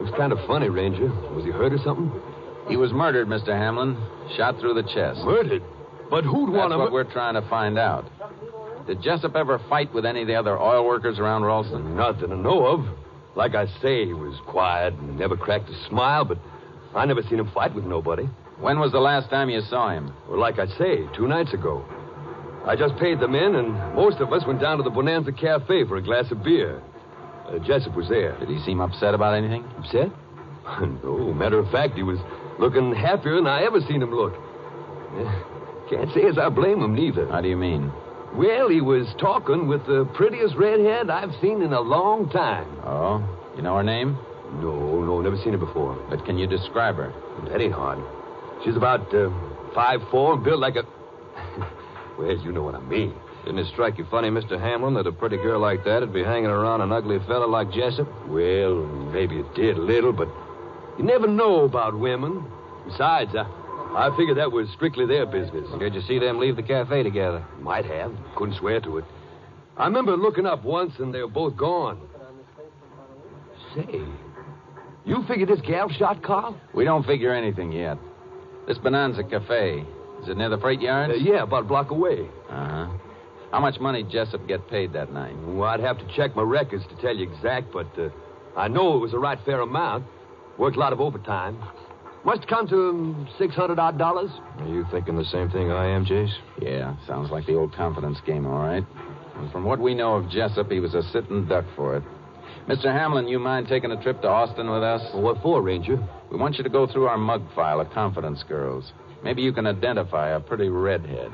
Looks 0.00 0.16
kind 0.16 0.32
of 0.32 0.38
funny, 0.46 0.68
Ranger. 0.68 1.08
Was 1.34 1.44
he 1.44 1.50
hurt 1.50 1.72
or 1.72 1.78
something? 1.78 2.10
He 2.68 2.76
was 2.76 2.92
murdered, 2.92 3.28
Mr. 3.28 3.48
Hamlin. 3.48 3.96
Shot 4.36 4.58
through 4.58 4.74
the 4.74 4.82
chest. 4.82 5.20
Murdered? 5.24 5.62
But 6.10 6.24
who'd 6.24 6.50
want 6.50 6.72
to... 6.72 6.78
That's 6.78 6.78
what 6.78 6.92
we're 6.92 7.12
trying 7.12 7.34
to 7.34 7.48
find 7.48 7.78
out. 7.78 8.04
Did 8.86 9.02
Jessup 9.02 9.34
ever 9.34 9.58
fight 9.68 9.92
with 9.94 10.04
any 10.04 10.22
of 10.22 10.28
the 10.28 10.34
other 10.34 10.58
oil 10.58 10.86
workers 10.86 11.18
around 11.18 11.44
Ralston? 11.44 11.96
Not 11.96 12.20
that 12.20 12.30
I 12.30 12.36
know 12.36 12.66
of. 12.66 12.86
Like 13.34 13.54
I 13.54 13.66
say, 13.80 14.06
he 14.06 14.12
was 14.12 14.38
quiet 14.46 14.94
and 14.94 15.18
never 15.18 15.36
cracked 15.36 15.68
a 15.68 15.88
smile, 15.88 16.24
but 16.24 16.38
I 16.94 17.04
never 17.04 17.22
seen 17.22 17.40
him 17.40 17.50
fight 17.52 17.74
with 17.74 17.84
nobody. 17.84 18.28
When 18.60 18.78
was 18.78 18.92
the 18.92 19.00
last 19.00 19.30
time 19.30 19.50
you 19.50 19.60
saw 19.62 19.90
him? 19.90 20.12
Well, 20.28 20.38
like 20.38 20.58
I 20.58 20.66
say, 20.78 21.06
two 21.16 21.26
nights 21.26 21.52
ago. 21.52 21.84
I 22.66 22.76
just 22.76 22.96
paid 22.96 23.20
the 23.20 23.28
men, 23.28 23.56
and 23.56 23.72
most 23.94 24.20
of 24.20 24.32
us 24.32 24.46
went 24.46 24.60
down 24.60 24.78
to 24.78 24.82
the 24.82 24.90
Bonanza 24.90 25.32
Cafe 25.32 25.84
for 25.86 25.96
a 25.96 26.02
glass 26.02 26.30
of 26.30 26.42
beer. 26.42 26.80
Uh, 27.46 27.58
Jessup 27.58 27.94
was 27.94 28.08
there. 28.08 28.38
Did 28.38 28.48
he 28.48 28.58
seem 28.60 28.80
upset 28.80 29.12
about 29.12 29.34
anything? 29.34 29.64
Upset? 29.76 30.08
no. 31.04 31.34
Matter 31.34 31.58
of 31.58 31.70
fact, 31.70 31.94
he 31.94 32.02
was 32.02 32.18
looking 32.58 32.94
happier 32.94 33.36
than 33.36 33.46
I 33.46 33.64
ever 33.64 33.80
seen 33.80 34.02
him 34.02 34.14
look. 34.14 34.34
Can't 35.90 36.12
say 36.12 36.26
as 36.26 36.38
I 36.38 36.48
blame 36.48 36.80
him, 36.80 36.94
neither. 36.94 37.28
How 37.28 37.40
do 37.40 37.48
you 37.48 37.56
mean? 37.56 37.92
Well, 38.34 38.68
he 38.68 38.80
was 38.80 39.06
talking 39.20 39.68
with 39.68 39.86
the 39.86 40.08
prettiest 40.14 40.56
redhead 40.56 41.08
I've 41.08 41.32
seen 41.40 41.62
in 41.62 41.72
a 41.72 41.80
long 41.80 42.28
time. 42.30 42.66
Oh? 42.84 43.22
You 43.56 43.62
know 43.62 43.76
her 43.76 43.84
name? 43.84 44.18
No, 44.54 45.04
no, 45.04 45.20
never 45.20 45.36
seen 45.36 45.52
her 45.52 45.58
before. 45.58 45.94
But 46.10 46.24
can 46.24 46.38
you 46.38 46.46
describe 46.46 46.96
her? 46.96 47.12
That 47.48 47.60
ain't 47.60 47.72
hard. 47.72 47.98
She's 48.64 48.76
about 48.76 49.14
uh, 49.14 49.30
five 49.74 50.00
four 50.10 50.36
built 50.36 50.58
like 50.58 50.76
a. 50.76 50.84
well, 52.18 52.36
you 52.36 52.50
know 52.50 52.62
what 52.62 52.74
I 52.74 52.80
mean. 52.80 53.14
Didn't 53.44 53.58
it 53.58 53.66
strike 53.72 53.98
you 53.98 54.06
funny, 54.10 54.30
Mr. 54.30 54.58
Hamlin, 54.58 54.94
that 54.94 55.06
a 55.06 55.12
pretty 55.12 55.36
girl 55.36 55.60
like 55.60 55.84
that 55.84 56.00
would 56.00 56.14
be 56.14 56.24
hanging 56.24 56.50
around 56.50 56.80
an 56.80 56.90
ugly 56.92 57.18
fella 57.26 57.44
like 57.44 57.70
Jessup? 57.70 58.08
Well, 58.26 58.86
maybe 59.12 59.38
it 59.38 59.54
did 59.54 59.76
a 59.76 59.82
little, 59.82 60.12
but 60.12 60.28
you 60.98 61.04
never 61.04 61.26
know 61.26 61.64
about 61.64 61.98
women. 61.98 62.44
Besides, 62.86 63.34
I, 63.34 63.42
I 63.96 64.14
figured 64.16 64.38
that 64.38 64.52
was 64.52 64.68
strictly 64.74 65.06
their 65.06 65.26
business. 65.26 65.68
Did 65.78 65.94
you 65.94 66.02
see 66.02 66.18
them 66.18 66.38
leave 66.38 66.56
the 66.56 66.62
cafe 66.62 67.02
together? 67.02 67.44
Might 67.60 67.84
have. 67.86 68.12
Couldn't 68.36 68.56
swear 68.56 68.80
to 68.80 68.98
it. 68.98 69.04
I 69.76 69.86
remember 69.86 70.16
looking 70.16 70.46
up 70.46 70.64
once 70.64 70.92
and 70.98 71.12
they 71.12 71.20
were 71.20 71.28
both 71.28 71.56
gone. 71.56 72.00
Say, 73.74 74.02
you 75.04 75.24
figure 75.26 75.46
this 75.46 75.60
gal 75.60 75.88
shot 75.90 76.22
Carl? 76.22 76.58
We 76.74 76.84
don't 76.84 77.04
figure 77.04 77.32
anything 77.34 77.72
yet. 77.72 77.98
This 78.66 78.78
Bonanza 78.78 79.24
Cafe, 79.24 79.84
is 80.22 80.28
it 80.28 80.36
near 80.36 80.48
the 80.48 80.58
freight 80.58 80.80
yard? 80.80 81.10
Uh, 81.10 81.14
yeah, 81.14 81.42
about 81.42 81.64
a 81.64 81.66
block 81.66 81.90
away. 81.90 82.26
Uh-huh. 82.48 82.88
How 83.50 83.60
much 83.60 83.78
money 83.78 84.02
did 84.02 84.12
Jessup 84.12 84.46
get 84.48 84.68
paid 84.68 84.92
that 84.94 85.12
night? 85.12 85.36
Well, 85.46 85.68
I'd 85.68 85.80
have 85.80 85.98
to 85.98 86.16
check 86.16 86.34
my 86.34 86.42
records 86.42 86.84
to 86.88 86.96
tell 87.02 87.14
you 87.14 87.30
exact, 87.30 87.72
but 87.72 87.86
uh, 87.98 88.08
I 88.56 88.68
know 88.68 88.96
it 88.96 89.00
was 89.00 89.12
a 89.12 89.18
right 89.18 89.38
fair 89.44 89.60
amount. 89.60 90.06
Worked 90.58 90.76
a 90.76 90.80
lot 90.80 90.92
of 90.92 91.00
overtime. 91.00 91.58
Must 92.24 92.40
have 92.40 92.48
come 92.48 92.68
to 92.68 92.88
um, 92.88 93.28
six 93.38 93.54
hundred 93.54 93.78
odd 93.78 93.98
dollars. 93.98 94.30
Are 94.58 94.68
you 94.68 94.86
thinking 94.90 95.16
the 95.16 95.24
same 95.24 95.50
thing 95.50 95.70
I 95.70 95.88
am, 95.88 96.06
Jace? 96.06 96.32
Yeah, 96.60 96.96
sounds 97.06 97.30
like 97.30 97.44
the 97.46 97.54
old 97.54 97.74
confidence 97.74 98.18
game, 98.24 98.46
all 98.46 98.60
right. 98.64 98.84
And 99.36 99.52
from 99.52 99.64
what 99.64 99.78
we 99.78 99.94
know 99.94 100.14
of 100.14 100.30
Jessup, 100.30 100.70
he 100.70 100.80
was 100.80 100.94
a 100.94 101.02
sitting 101.12 101.46
duck 101.46 101.64
for 101.76 101.96
it. 101.96 102.04
Mr. 102.68 102.84
Hamlin, 102.86 103.28
you 103.28 103.38
mind 103.38 103.68
taking 103.68 103.90
a 103.90 104.02
trip 104.02 104.22
to 104.22 104.28
Austin 104.28 104.70
with 104.70 104.82
us? 104.82 105.02
Well, 105.12 105.22
what 105.22 105.42
for, 105.42 105.60
Ranger? 105.60 105.98
We 106.30 106.38
want 106.38 106.56
you 106.56 106.64
to 106.64 106.70
go 106.70 106.86
through 106.86 107.08
our 107.08 107.18
mug 107.18 107.42
file 107.54 107.80
of 107.80 107.90
confidence 107.90 108.42
girls. 108.48 108.90
Maybe 109.22 109.42
you 109.42 109.52
can 109.52 109.66
identify 109.66 110.30
a 110.30 110.40
pretty 110.40 110.68
redhead. 110.68 111.30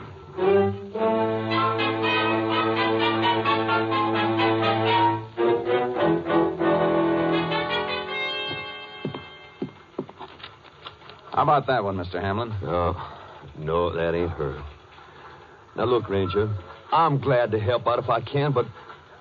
How 11.40 11.44
about 11.44 11.66
that 11.68 11.82
one, 11.82 11.97
Mr. 11.97 12.20
Hamlin? 12.20 12.54
No, 12.62 12.94
no, 13.56 13.90
that 13.94 14.14
ain't 14.14 14.28
her. 14.32 14.62
Now, 15.75 15.87
look, 15.87 16.11
Ranger, 16.11 16.54
I'm 16.92 17.18
glad 17.18 17.50
to 17.52 17.59
help 17.59 17.87
out 17.87 17.99
if 17.99 18.11
I 18.11 18.20
can, 18.20 18.52
but 18.52 18.66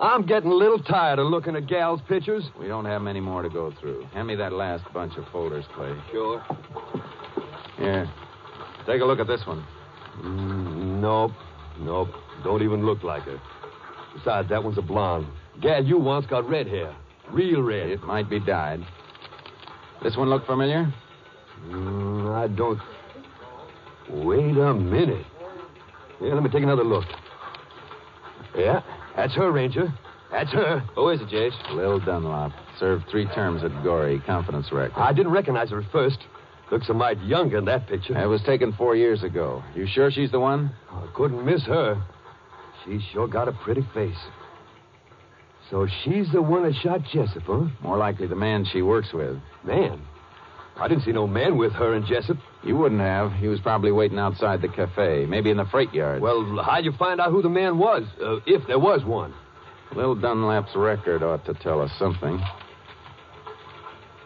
I'm 0.02 0.26
getting 0.26 0.52
a 0.52 0.54
little 0.54 0.80
tired 0.80 1.20
of 1.20 1.28
looking 1.28 1.56
at 1.56 1.66
gals' 1.68 2.02
pictures. 2.10 2.44
We 2.60 2.68
don't 2.68 2.84
have 2.84 3.02
many 3.02 3.22
more 3.22 3.42
to 3.42 3.48
go 3.48 3.74
through. 3.80 4.04
Hand 4.12 4.28
me 4.28 4.36
that 4.36 4.52
last 4.52 4.84
bunch 4.94 5.16
of 5.16 5.30
folders, 5.32 5.64
Clay. 5.74 5.96
Sure. 6.12 6.44
Here. 7.78 8.12
Take 8.86 9.00
a 9.00 9.06
look 9.06 9.20
at 9.20 9.28
this 9.28 9.48
one. 9.48 9.66
Mm, 10.22 11.00
nope, 11.00 11.32
nope. 11.80 12.10
Don't 12.44 12.62
even 12.64 12.86
look 12.86 13.02
like 13.02 13.24
her. 13.24 13.40
Besides, 14.14 14.50
that 14.50 14.62
one's 14.62 14.78
a 14.78 14.82
blonde. 14.82 15.26
Gal 15.62 15.86
you 15.86 15.98
once 15.98 16.26
got 16.26 16.50
red 16.50 16.68
hair. 16.68 16.94
Real 17.32 17.62
red. 17.62 17.90
It 17.90 18.04
might 18.04 18.30
be 18.30 18.42
dyed. 18.42 18.82
This 20.04 20.18
one 20.18 20.30
look 20.30 20.46
familiar? 20.46 20.94
Mm, 21.68 22.36
I 22.36 22.48
don't. 22.48 22.80
Wait 24.26 24.58
a 24.58 24.74
minute. 24.74 25.26
Yeah, 26.22 26.34
let 26.34 26.44
me 26.44 26.50
take 26.50 26.64
another 26.64 26.84
look. 26.84 27.06
Yeah, 28.56 28.82
that's 29.16 29.34
her, 29.36 29.52
Ranger. 29.52 29.94
That's 30.32 30.52
her. 30.52 30.80
Who 30.96 31.10
is 31.10 31.22
it, 31.22 31.30
Jace? 31.30 31.76
Lil 31.76 32.00
Dunlop. 32.00 32.52
Served 32.80 33.06
three 33.10 33.26
terms 33.28 33.64
at 33.64 33.72
Goree. 33.84 34.24
Confidence 34.26 34.72
record. 34.72 35.00
I 35.00 35.14
didn't 35.14 35.32
recognize 35.32 35.70
her 35.70 35.82
at 35.82 35.92
first. 35.92 36.20
Looks 36.72 36.88
a 36.90 36.94
mite 36.94 37.22
younger 37.24 37.58
in 37.58 37.66
that 37.66 37.88
picture. 37.88 38.18
It 38.18 38.28
was 38.28 38.42
taken 38.44 38.74
four 38.74 38.96
years 38.96 39.24
ago. 39.24 39.64
You 39.76 39.88
sure 39.88 40.12
she's 40.12 40.32
the 40.32 40.40
one? 40.40 40.72
I 40.92 41.08
couldn't 41.16 41.44
miss 41.44 41.64
her. 41.64 42.02
She 42.86 43.00
sure 43.12 43.28
got 43.28 43.48
a 43.48 43.52
pretty 43.52 43.86
face. 43.94 44.18
So 45.70 45.88
she's 46.04 46.32
the 46.32 46.42
one 46.42 46.64
that 46.64 46.76
shot 46.82 47.02
Jessup, 47.12 47.44
huh? 47.44 47.68
More 47.82 47.98
likely 47.98 48.28
the 48.28 48.36
man 48.36 48.66
she 48.72 48.82
works 48.82 49.14
with. 49.14 49.38
Man. 49.64 50.02
I 50.80 50.88
didn't 50.88 51.04
see 51.04 51.12
no 51.12 51.28
man 51.28 51.58
with 51.58 51.74
her 51.74 51.94
and 51.94 52.06
Jessup. 52.06 52.38
You 52.64 52.76
wouldn't 52.78 53.02
have. 53.02 53.34
He 53.34 53.48
was 53.48 53.60
probably 53.60 53.92
waiting 53.92 54.18
outside 54.18 54.62
the 54.62 54.70
cafe, 54.70 55.26
maybe 55.28 55.50
in 55.50 55.58
the 55.58 55.66
freight 55.66 55.94
yard. 55.94 56.22
Well, 56.22 56.62
how'd 56.64 56.86
you 56.86 56.94
find 56.94 57.20
out 57.20 57.32
who 57.32 57.42
the 57.42 57.50
man 57.50 57.78
was, 57.78 58.04
uh, 58.22 58.38
if 58.46 58.66
there 58.68 58.80
was 58.80 59.04
one? 59.04 59.34
Lil 59.96 60.16
Dunlap's 60.16 60.76
record 60.76 61.24
ought 61.24 61.46
to 61.46 61.54
tell 61.56 61.82
us 61.82 61.92
something. 61.98 62.40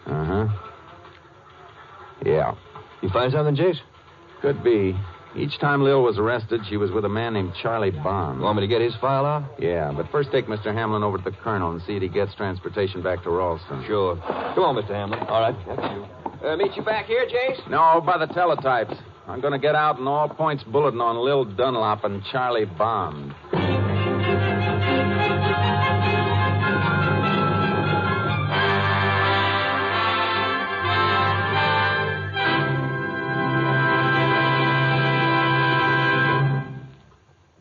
Uh 0.05 0.25
huh. 0.25 0.47
Yeah. 2.25 2.55
You 3.01 3.09
find 3.09 3.31
something, 3.31 3.55
Jace? 3.55 3.79
Could 4.41 4.63
be. 4.63 4.95
Each 5.35 5.57
time 5.59 5.81
Lil 5.81 6.03
was 6.03 6.19
arrested, 6.19 6.61
she 6.69 6.77
was 6.77 6.91
with 6.91 7.05
a 7.05 7.09
man 7.09 7.33
named 7.33 7.53
Charlie 7.61 7.89
Bond. 7.89 8.39
Want 8.39 8.57
me 8.57 8.61
to 8.61 8.67
get 8.67 8.81
his 8.81 8.93
file 9.01 9.25
out? 9.25 9.43
Yeah, 9.59 9.91
but 9.95 10.11
first 10.11 10.31
take 10.31 10.45
Mr. 10.45 10.71
Hamlin 10.71 11.01
over 11.01 11.17
to 11.17 11.23
the 11.23 11.31
colonel 11.31 11.71
and 11.71 11.81
see 11.87 11.95
if 11.95 12.03
he 12.03 12.07
gets 12.07 12.35
transportation 12.35 13.01
back 13.01 13.23
to 13.23 13.31
Ralston. 13.31 13.83
Sure. 13.87 14.15
Come 14.15 14.63
on, 14.63 14.75
Mr. 14.75 14.89
Hamlin. 14.89 15.19
All 15.21 15.41
right, 15.41 15.55
that's 15.65 15.81
you. 15.93 16.22
Uh, 16.43 16.57
meet 16.57 16.75
you 16.75 16.83
back 16.83 17.05
here, 17.05 17.25
Jace? 17.25 17.69
No, 17.69 18.01
by 18.05 18.17
the 18.17 18.27
teletypes. 18.33 19.01
I'm 19.27 19.39
going 19.39 19.53
to 19.53 19.59
get 19.59 19.75
out 19.75 19.97
an 19.97 20.07
all 20.07 20.27
points 20.27 20.61
bulletin 20.65 20.99
on 20.99 21.15
Lil 21.23 21.45
Dunlop 21.45 22.03
and 22.03 22.21
Charlie 22.25 22.65
Bond. 22.65 23.33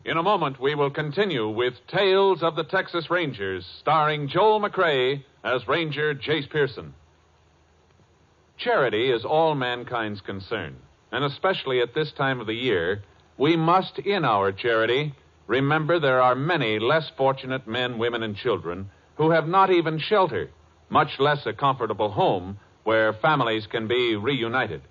In 0.05 0.17
a 0.17 0.23
moment, 0.23 0.59
we 0.59 0.75
will 0.75 0.91
continue 0.91 1.47
with 1.47 1.73
Tales 1.87 2.43
of 2.43 2.57
the 2.57 2.65
Texas 2.65 3.09
Rangers, 3.09 3.65
starring 3.79 4.27
Joel 4.27 4.59
McCrea 4.59 5.23
as 5.45 5.65
Ranger 5.69 6.13
Jace 6.13 6.49
Pearson. 6.49 6.93
Charity 8.63 9.11
is 9.11 9.25
all 9.25 9.55
mankind's 9.55 10.21
concern, 10.21 10.77
and 11.11 11.25
especially 11.25 11.81
at 11.81 11.93
this 11.93 12.13
time 12.13 12.39
of 12.39 12.47
the 12.47 12.53
year, 12.53 13.03
we 13.37 13.57
must, 13.57 13.99
in 13.99 14.23
our 14.23 14.53
charity, 14.53 15.13
remember 15.47 15.99
there 15.99 16.21
are 16.21 16.33
many 16.33 16.79
less 16.79 17.09
fortunate 17.17 17.67
men, 17.67 17.97
women, 17.97 18.23
and 18.23 18.37
children 18.37 18.89
who 19.15 19.31
have 19.31 19.49
not 19.49 19.69
even 19.69 19.99
shelter, 19.99 20.49
much 20.89 21.19
less 21.19 21.45
a 21.45 21.51
comfortable 21.51 22.09
home 22.09 22.57
where 22.85 23.11
families 23.11 23.67
can 23.67 23.87
be 23.87 24.15
reunited. 24.15 24.81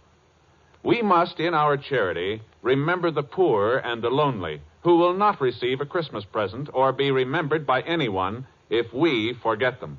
We 0.82 1.00
must, 1.00 1.40
in 1.40 1.54
our 1.54 1.78
charity, 1.78 2.42
remember 2.60 3.10
the 3.10 3.22
poor 3.22 3.78
and 3.78 4.02
the 4.02 4.10
lonely 4.10 4.60
who 4.82 4.98
will 4.98 5.14
not 5.14 5.40
receive 5.40 5.80
a 5.80 5.86
Christmas 5.86 6.24
present 6.26 6.68
or 6.74 6.92
be 6.92 7.10
remembered 7.10 7.66
by 7.66 7.80
anyone 7.82 8.46
if 8.68 8.92
we 8.92 9.34
forget 9.42 9.80
them. 9.80 9.98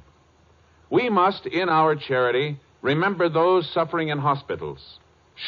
We 0.92 1.10
must, 1.10 1.48
in 1.48 1.70
our 1.70 1.96
charity, 1.96 2.60
remember 2.84 3.30
those 3.30 3.68
suffering 3.74 4.10
in 4.10 4.20
hospitals, 4.20 5.00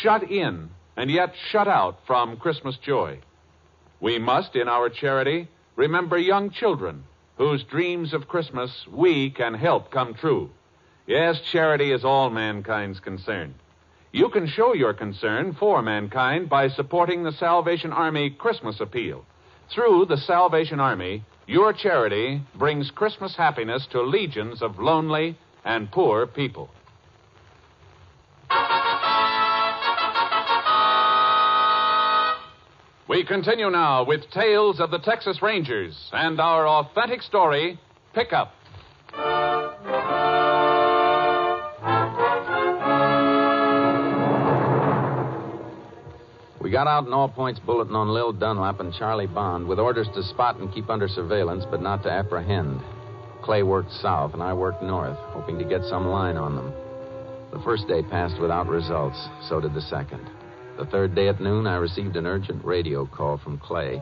shut 0.02 0.24
in 0.32 0.70
and 0.98 1.12
yet 1.12 1.34
shut 1.52 1.68
out 1.68 2.00
from 2.08 2.38
Christmas 2.38 2.78
joy. 2.78 3.20
We 4.00 4.18
must, 4.18 4.56
in 4.56 4.68
our 4.68 4.90
charity, 4.90 5.48
remember 5.76 6.18
young 6.18 6.50
children 6.50 7.04
whose 7.38 7.64
dreams 7.64 8.14
of 8.14 8.28
Christmas 8.28 8.72
we 8.92 9.30
can 9.30 9.54
help 9.54 9.92
come 9.92 10.14
true. 10.16 10.50
Yes, 11.06 11.40
charity 11.52 11.92
is 11.92 12.06
all 12.06 12.30
mankind's 12.30 13.00
concern. 13.00 13.54
You 14.14 14.30
can 14.30 14.48
show 14.48 14.74
your 14.74 14.94
concern 14.94 15.56
for 15.60 15.82
mankind 15.82 16.50
by 16.50 16.70
supporting 16.70 17.24
the 17.24 17.34
Salvation 17.34 17.92
Army 17.92 18.30
Christmas 18.30 18.80
Appeal. 18.80 19.26
Through 19.74 20.06
the 20.06 20.18
Salvation 20.18 20.80
Army, 20.80 21.26
your 21.48 21.74
charity 21.74 22.42
brings 22.56 22.90
Christmas 22.92 23.36
happiness 23.36 23.86
to 23.92 24.02
legions 24.02 24.62
of 24.62 24.80
lonely 24.80 25.38
and 25.66 25.92
poor 25.92 26.26
people. 26.26 26.70
We 33.08 33.24
continue 33.24 33.70
now 33.70 34.04
with 34.04 34.22
Tales 34.32 34.80
of 34.80 34.90
the 34.90 34.98
Texas 34.98 35.40
Rangers 35.40 35.96
and 36.12 36.42
our 36.42 36.68
authentic 36.68 37.22
story, 37.22 37.80
Pickup. 38.16 38.52
We 46.60 46.72
got 46.72 46.88
out 46.88 47.06
an 47.06 47.14
all 47.14 47.30
points 47.30 47.60
bulletin 47.60 47.94
on 47.96 48.10
Lil 48.10 48.34
Dunlap 48.34 48.80
and 48.80 48.92
Charlie 48.92 49.28
Bond 49.28 49.68
with 49.68 49.78
orders 49.78 50.08
to 50.16 50.24
spot 50.24 50.58
and 50.58 50.74
keep 50.74 50.90
under 50.90 51.08
surveillance, 51.08 51.64
but 51.70 51.84
not 51.84 52.02
to 52.04 52.12
apprehend. 52.12 52.82
Clay 53.44 53.62
worked 53.62 53.92
south 53.92 54.34
and 54.34 54.42
I 54.42 54.52
worked 54.52 54.82
north, 54.82 55.18
hoping 55.28 55.60
to 55.60 55.64
get 55.64 55.84
some 55.84 56.08
line 56.08 56.38
on 56.38 56.56
them. 56.56 56.74
The 57.52 57.64
first 57.64 57.88
day 57.88 58.02
passed 58.02 58.42
without 58.42 58.68
results, 58.68 59.28
so 59.48 59.62
did 59.62 59.76
the 59.76 59.82
second. 59.82 60.28
The 60.78 60.86
third 60.86 61.16
day 61.16 61.30
at 61.30 61.40
noon, 61.40 61.68
I 61.68 61.78
received 61.78 62.16
an 62.18 62.28
urgent 62.28 62.64
radio 62.66 63.06
call 63.06 63.38
from 63.38 63.58
Clay. 63.58 64.02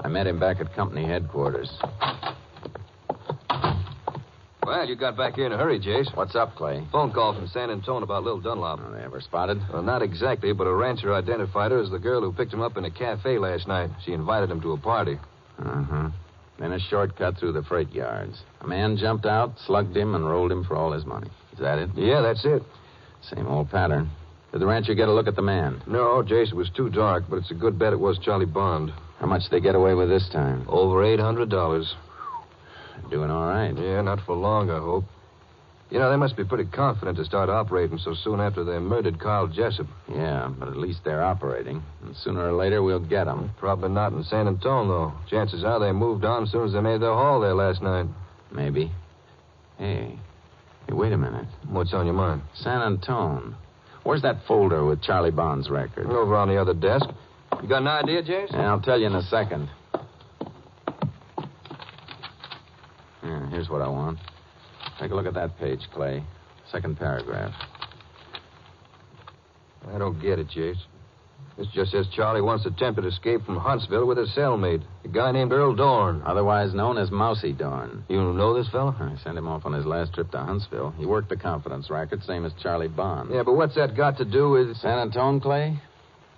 I 0.00 0.08
met 0.08 0.26
him 0.26 0.40
back 0.40 0.60
at 0.60 0.74
company 0.74 1.06
headquarters. 1.06 1.70
Well, 4.64 4.88
you 4.88 4.96
got 4.96 5.16
back 5.16 5.34
here 5.34 5.46
in 5.46 5.52
a 5.52 5.58
hurry, 5.58 5.78
Jace. 5.78 6.14
What's 6.16 6.34
up, 6.34 6.56
Clay? 6.56 6.84
Phone 6.90 7.12
call 7.12 7.34
from 7.34 7.46
San 7.46 7.70
Antonio 7.70 8.02
about 8.02 8.24
Little 8.24 8.40
Dunlop. 8.40 8.80
Oh, 8.82 8.92
they 8.92 9.02
ever 9.02 9.20
spotted? 9.20 9.60
Well, 9.72 9.82
not 9.82 10.02
exactly, 10.02 10.52
but 10.52 10.66
a 10.66 10.74
rancher 10.74 11.14
identified 11.14 11.70
her 11.70 11.80
as 11.80 11.90
the 11.90 11.98
girl 11.98 12.20
who 12.20 12.32
picked 12.32 12.52
him 12.52 12.62
up 12.62 12.76
in 12.76 12.84
a 12.84 12.90
cafe 12.90 13.38
last 13.38 13.68
night. 13.68 13.90
She 14.04 14.12
invited 14.12 14.50
him 14.50 14.60
to 14.62 14.72
a 14.72 14.78
party. 14.78 15.18
Uh 15.58 15.82
huh. 15.84 16.10
Then 16.58 16.72
a 16.72 16.80
shortcut 16.80 17.38
through 17.38 17.52
the 17.52 17.62
freight 17.62 17.92
yards. 17.92 18.42
A 18.60 18.66
man 18.66 18.96
jumped 18.96 19.26
out, 19.26 19.54
slugged 19.66 19.96
him, 19.96 20.14
and 20.14 20.28
rolled 20.28 20.50
him 20.50 20.64
for 20.64 20.76
all 20.76 20.92
his 20.92 21.04
money. 21.04 21.28
Is 21.52 21.58
that 21.60 21.78
it? 21.78 21.90
Yeah, 21.94 22.22
that's 22.22 22.44
it. 22.44 22.62
Same 23.22 23.46
old 23.46 23.70
pattern. 23.70 24.10
Did 24.52 24.60
the 24.60 24.66
rancher 24.66 24.94
get 24.94 25.08
a 25.08 25.12
look 25.12 25.28
at 25.28 25.36
the 25.36 25.42
man? 25.42 25.82
No, 25.86 26.22
Jace, 26.22 26.48
it 26.48 26.54
was 26.54 26.68
too 26.76 26.90
dark, 26.90 27.24
but 27.28 27.36
it's 27.36 27.50
a 27.50 27.54
good 27.54 27.78
bet 27.78 27.94
it 27.94 28.00
was 28.00 28.18
Charlie 28.18 28.44
Bond. 28.44 28.92
How 29.18 29.26
much 29.26 29.48
they 29.50 29.60
get 29.60 29.74
away 29.74 29.94
with 29.94 30.10
this 30.10 30.28
time? 30.30 30.66
Over 30.68 31.02
$800. 31.02 31.86
Doing 33.10 33.30
all 33.30 33.46
right. 33.46 33.74
Yeah, 33.74 34.02
not 34.02 34.20
for 34.26 34.36
long, 34.36 34.70
I 34.70 34.78
hope. 34.78 35.04
You 35.90 35.98
know, 35.98 36.10
they 36.10 36.16
must 36.16 36.36
be 36.36 36.44
pretty 36.44 36.64
confident 36.64 37.18
to 37.18 37.24
start 37.24 37.48
operating 37.50 37.98
so 37.98 38.14
soon 38.14 38.40
after 38.40 38.64
they 38.64 38.78
murdered 38.78 39.20
Carl 39.20 39.46
Jessup. 39.46 39.86
Yeah, 40.10 40.50
but 40.58 40.68
at 40.68 40.76
least 40.76 41.00
they're 41.04 41.22
operating. 41.22 41.82
And 42.02 42.16
sooner 42.16 42.48
or 42.48 42.52
later, 42.52 42.82
we'll 42.82 42.98
get 42.98 43.24
them. 43.24 43.50
Probably 43.58 43.90
not 43.90 44.12
in 44.12 44.24
San 44.24 44.48
Antonio, 44.48 44.88
though. 44.88 45.12
Chances 45.28 45.64
are 45.64 45.80
they 45.80 45.92
moved 45.92 46.24
on 46.24 46.44
as 46.44 46.50
soon 46.50 46.66
as 46.66 46.72
they 46.72 46.80
made 46.80 47.00
their 47.00 47.12
haul 47.12 47.40
there 47.40 47.54
last 47.54 47.82
night. 47.82 48.06
Maybe. 48.50 48.90
Hey. 49.78 50.18
Hey, 50.86 50.94
wait 50.94 51.12
a 51.12 51.18
minute. 51.18 51.46
What's 51.68 51.92
on 51.92 52.06
your 52.06 52.14
mind? 52.14 52.42
San 52.54 52.80
Antone. 52.80 53.54
Where's 54.04 54.22
that 54.22 54.38
folder 54.48 54.84
with 54.84 55.02
Charlie 55.02 55.30
Bond's 55.30 55.70
record? 55.70 56.06
Over 56.06 56.36
on 56.36 56.48
the 56.48 56.56
other 56.56 56.74
desk. 56.74 57.06
You 57.62 57.68
got 57.68 57.82
an 57.82 57.88
idea, 57.88 58.22
Jace? 58.22 58.52
Yeah, 58.52 58.70
I'll 58.70 58.80
tell 58.80 58.98
you 58.98 59.06
in 59.06 59.14
a 59.14 59.22
second. 59.22 59.68
Yeah, 63.22 63.48
here's 63.50 63.68
what 63.68 63.82
I 63.82 63.88
want. 63.88 64.18
Take 64.98 65.12
a 65.12 65.14
look 65.14 65.26
at 65.26 65.34
that 65.34 65.56
page, 65.58 65.80
Clay. 65.94 66.24
Second 66.70 66.98
paragraph. 66.98 67.52
I 69.92 69.98
don't 69.98 70.20
get 70.20 70.38
it, 70.38 70.48
Jace. 70.48 70.76
This 71.56 71.66
just 71.74 71.92
says 71.92 72.06
Charlie 72.14 72.40
once 72.40 72.64
attempted 72.64 73.04
escape 73.04 73.44
from 73.44 73.58
Huntsville 73.58 74.06
with 74.06 74.18
his 74.18 74.30
cellmate, 74.30 74.82
a 75.04 75.08
guy 75.08 75.32
named 75.32 75.52
Earl 75.52 75.74
Dorn. 75.74 76.22
Otherwise 76.24 76.72
known 76.72 76.96
as 76.96 77.10
Mousy 77.10 77.52
Dorn. 77.52 78.04
You 78.08 78.32
know 78.32 78.54
this 78.54 78.68
fellow? 78.70 78.94
I 78.98 79.16
sent 79.22 79.36
him 79.36 79.46
off 79.46 79.66
on 79.66 79.72
his 79.72 79.84
last 79.84 80.14
trip 80.14 80.30
to 80.30 80.38
Huntsville. 80.38 80.94
He 80.96 81.04
worked 81.04 81.28
the 81.28 81.36
confidence 81.36 81.90
racket, 81.90 82.22
same 82.24 82.46
as 82.46 82.52
Charlie 82.62 82.88
Bond. 82.88 83.30
Yeah, 83.32 83.42
but 83.42 83.54
what's 83.54 83.74
that 83.74 83.96
got 83.96 84.16
to 84.18 84.24
do 84.24 84.50
with. 84.50 84.76
San 84.78 84.98
Antone, 84.98 85.40
Clay? 85.40 85.78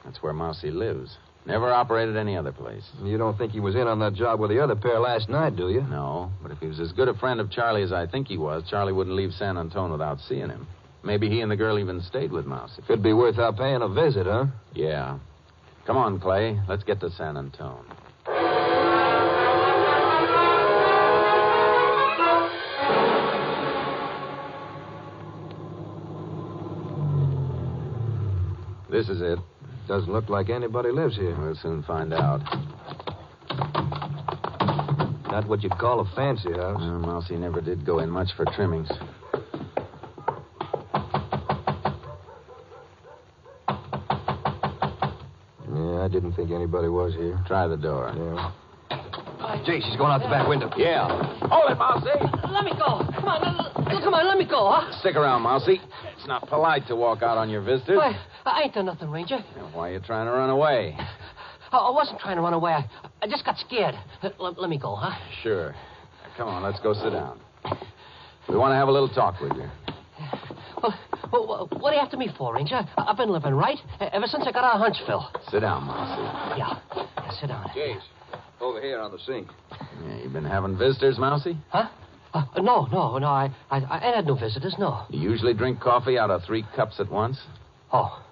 That's 0.04 0.22
where 0.22 0.32
Mousy 0.32 0.70
lives. 0.70 1.16
Never 1.46 1.70
operated 1.70 2.16
any 2.16 2.36
other 2.36 2.52
place. 2.52 2.84
You 3.02 3.18
don't 3.18 3.36
think 3.36 3.52
he 3.52 3.60
was 3.60 3.74
in 3.74 3.86
on 3.86 3.98
that 4.00 4.14
job 4.14 4.40
with 4.40 4.50
the 4.50 4.60
other 4.60 4.76
pair 4.76 4.98
last 4.98 5.28
night, 5.28 5.56
do 5.56 5.68
you? 5.68 5.82
No, 5.82 6.30
but 6.42 6.50
if 6.50 6.58
he 6.58 6.66
was 6.66 6.80
as 6.80 6.92
good 6.92 7.08
a 7.08 7.14
friend 7.14 7.38
of 7.38 7.50
Charlie 7.50 7.82
as 7.82 7.92
I 7.92 8.06
think 8.06 8.28
he 8.28 8.38
was, 8.38 8.64
Charlie 8.68 8.94
wouldn't 8.94 9.14
leave 9.14 9.32
San 9.34 9.58
Antone 9.58 9.92
without 9.92 10.18
seeing 10.26 10.48
him. 10.48 10.66
Maybe 11.04 11.28
he 11.28 11.40
and 11.42 11.50
the 11.50 11.56
girl 11.56 11.78
even 11.78 12.00
stayed 12.00 12.32
with 12.32 12.46
Mousy. 12.46 12.82
Could 12.86 13.02
be 13.02 13.12
worth 13.12 13.38
our 13.38 13.52
paying 13.52 13.82
a 13.82 13.88
visit, 13.88 14.26
huh? 14.26 14.46
Yeah. 14.74 15.18
Come 15.86 15.98
on, 15.98 16.18
Clay. 16.18 16.58
Let's 16.66 16.82
get 16.82 17.00
to 17.00 17.10
San 17.10 17.36
Antone. 17.36 17.84
This 28.90 29.08
is 29.08 29.20
it. 29.20 29.38
Doesn't 29.88 30.10
look 30.10 30.30
like 30.30 30.48
anybody 30.48 30.90
lives 30.90 31.16
here. 31.16 31.36
We'll 31.38 31.56
soon 31.56 31.82
find 31.82 32.14
out. 32.14 32.40
Not 35.30 35.48
what 35.48 35.62
you'd 35.62 35.76
call 35.78 36.00
a 36.00 36.10
fancy 36.14 36.52
house. 36.52 36.78
Well, 36.80 37.00
Mousy 37.00 37.36
never 37.36 37.60
did 37.60 37.84
go 37.84 37.98
in 37.98 38.08
much 38.08 38.28
for 38.36 38.46
trimmings. 38.46 38.88
I 46.04 46.08
didn't 46.08 46.32
think 46.34 46.50
anybody 46.50 46.88
was 46.88 47.14
here. 47.14 47.40
Try 47.46 47.66
the 47.66 47.78
door. 47.78 48.12
Yeah. 48.14 48.52
Jay, 49.64 49.80
she's 49.80 49.96
going 49.96 50.12
out 50.12 50.20
the 50.20 50.28
back 50.28 50.46
window. 50.46 50.70
Yeah. 50.76 51.08
Hold 51.48 51.70
it, 51.72 51.78
Mousy. 51.78 52.10
Let 52.52 52.64
me 52.64 52.72
go. 52.72 53.00
Come 53.16 53.24
on, 53.24 53.42
l- 53.42 53.72
l- 53.74 54.02
come 54.02 54.12
on, 54.12 54.26
let 54.28 54.36
me 54.36 54.44
go, 54.44 54.68
huh? 54.70 54.92
Stick 55.00 55.16
around, 55.16 55.40
Mousy. 55.40 55.80
It's 56.18 56.26
not 56.26 56.46
polite 56.46 56.86
to 56.88 56.96
walk 56.96 57.22
out 57.22 57.38
on 57.38 57.48
your 57.48 57.62
visitors. 57.62 57.96
Why, 57.96 58.18
I 58.44 58.64
ain't 58.64 58.74
done 58.74 58.84
nothing, 58.84 59.08
Ranger. 59.10 59.38
Now, 59.56 59.70
Why 59.72 59.90
are 59.90 59.92
you 59.94 60.00
trying 60.00 60.26
to 60.26 60.32
run 60.32 60.50
away? 60.50 60.94
I, 61.72 61.76
I 61.78 61.90
wasn't 61.90 62.20
trying 62.20 62.36
to 62.36 62.42
run 62.42 62.52
away. 62.52 62.72
I, 62.72 62.84
I 63.22 63.26
just 63.26 63.46
got 63.46 63.56
scared. 63.56 63.94
Let, 64.22 64.60
let 64.60 64.68
me 64.68 64.78
go, 64.78 64.96
huh? 64.96 65.18
Sure. 65.42 65.70
Now, 65.72 66.36
come 66.36 66.48
on, 66.48 66.62
let's 66.62 66.80
go 66.80 66.92
sit 66.92 67.10
down. 67.14 67.40
We 68.50 68.58
want 68.58 68.72
to 68.72 68.76
have 68.76 68.88
a 68.88 68.92
little 68.92 69.08
talk 69.08 69.40
with 69.40 69.52
you. 69.56 69.70
Well, 70.82 70.94
well, 71.34 71.68
well, 71.70 71.80
what 71.80 71.92
are 71.92 71.96
you 71.96 72.00
after 72.02 72.16
me 72.16 72.28
for, 72.38 72.54
Ranger? 72.54 72.76
I- 72.96 73.04
I've 73.08 73.16
been 73.16 73.30
living 73.30 73.54
right 73.54 73.78
ever 74.00 74.26
since 74.26 74.44
I 74.46 74.52
got 74.52 74.64
out 74.64 74.74
of 74.76 74.80
Huntsville. 74.80 75.28
Sit 75.50 75.60
down, 75.60 75.84
Mousy. 75.84 76.22
Yeah, 76.58 76.78
yeah 76.96 77.30
sit 77.40 77.48
down. 77.48 77.68
Jace, 77.74 78.02
over 78.60 78.80
here 78.80 79.00
on 79.00 79.10
the 79.10 79.18
sink. 79.18 79.48
Yeah, 80.06 80.16
you 80.22 80.28
been 80.28 80.44
having 80.44 80.76
visitors, 80.76 81.18
Mousy? 81.18 81.56
Huh? 81.70 81.88
Uh, 82.32 82.44
no, 82.56 82.86
no, 82.86 83.18
no. 83.18 83.26
I, 83.28 83.50
I, 83.70 83.78
I 83.78 84.06
ain't 84.06 84.16
had 84.16 84.26
no 84.26 84.34
visitors, 84.34 84.74
no. 84.78 85.04
You 85.08 85.20
usually 85.20 85.54
drink 85.54 85.80
coffee 85.80 86.18
out 86.18 86.30
of 86.30 86.42
three 86.44 86.64
cups 86.74 86.98
at 87.00 87.10
once? 87.10 87.38
Oh, 87.92 88.22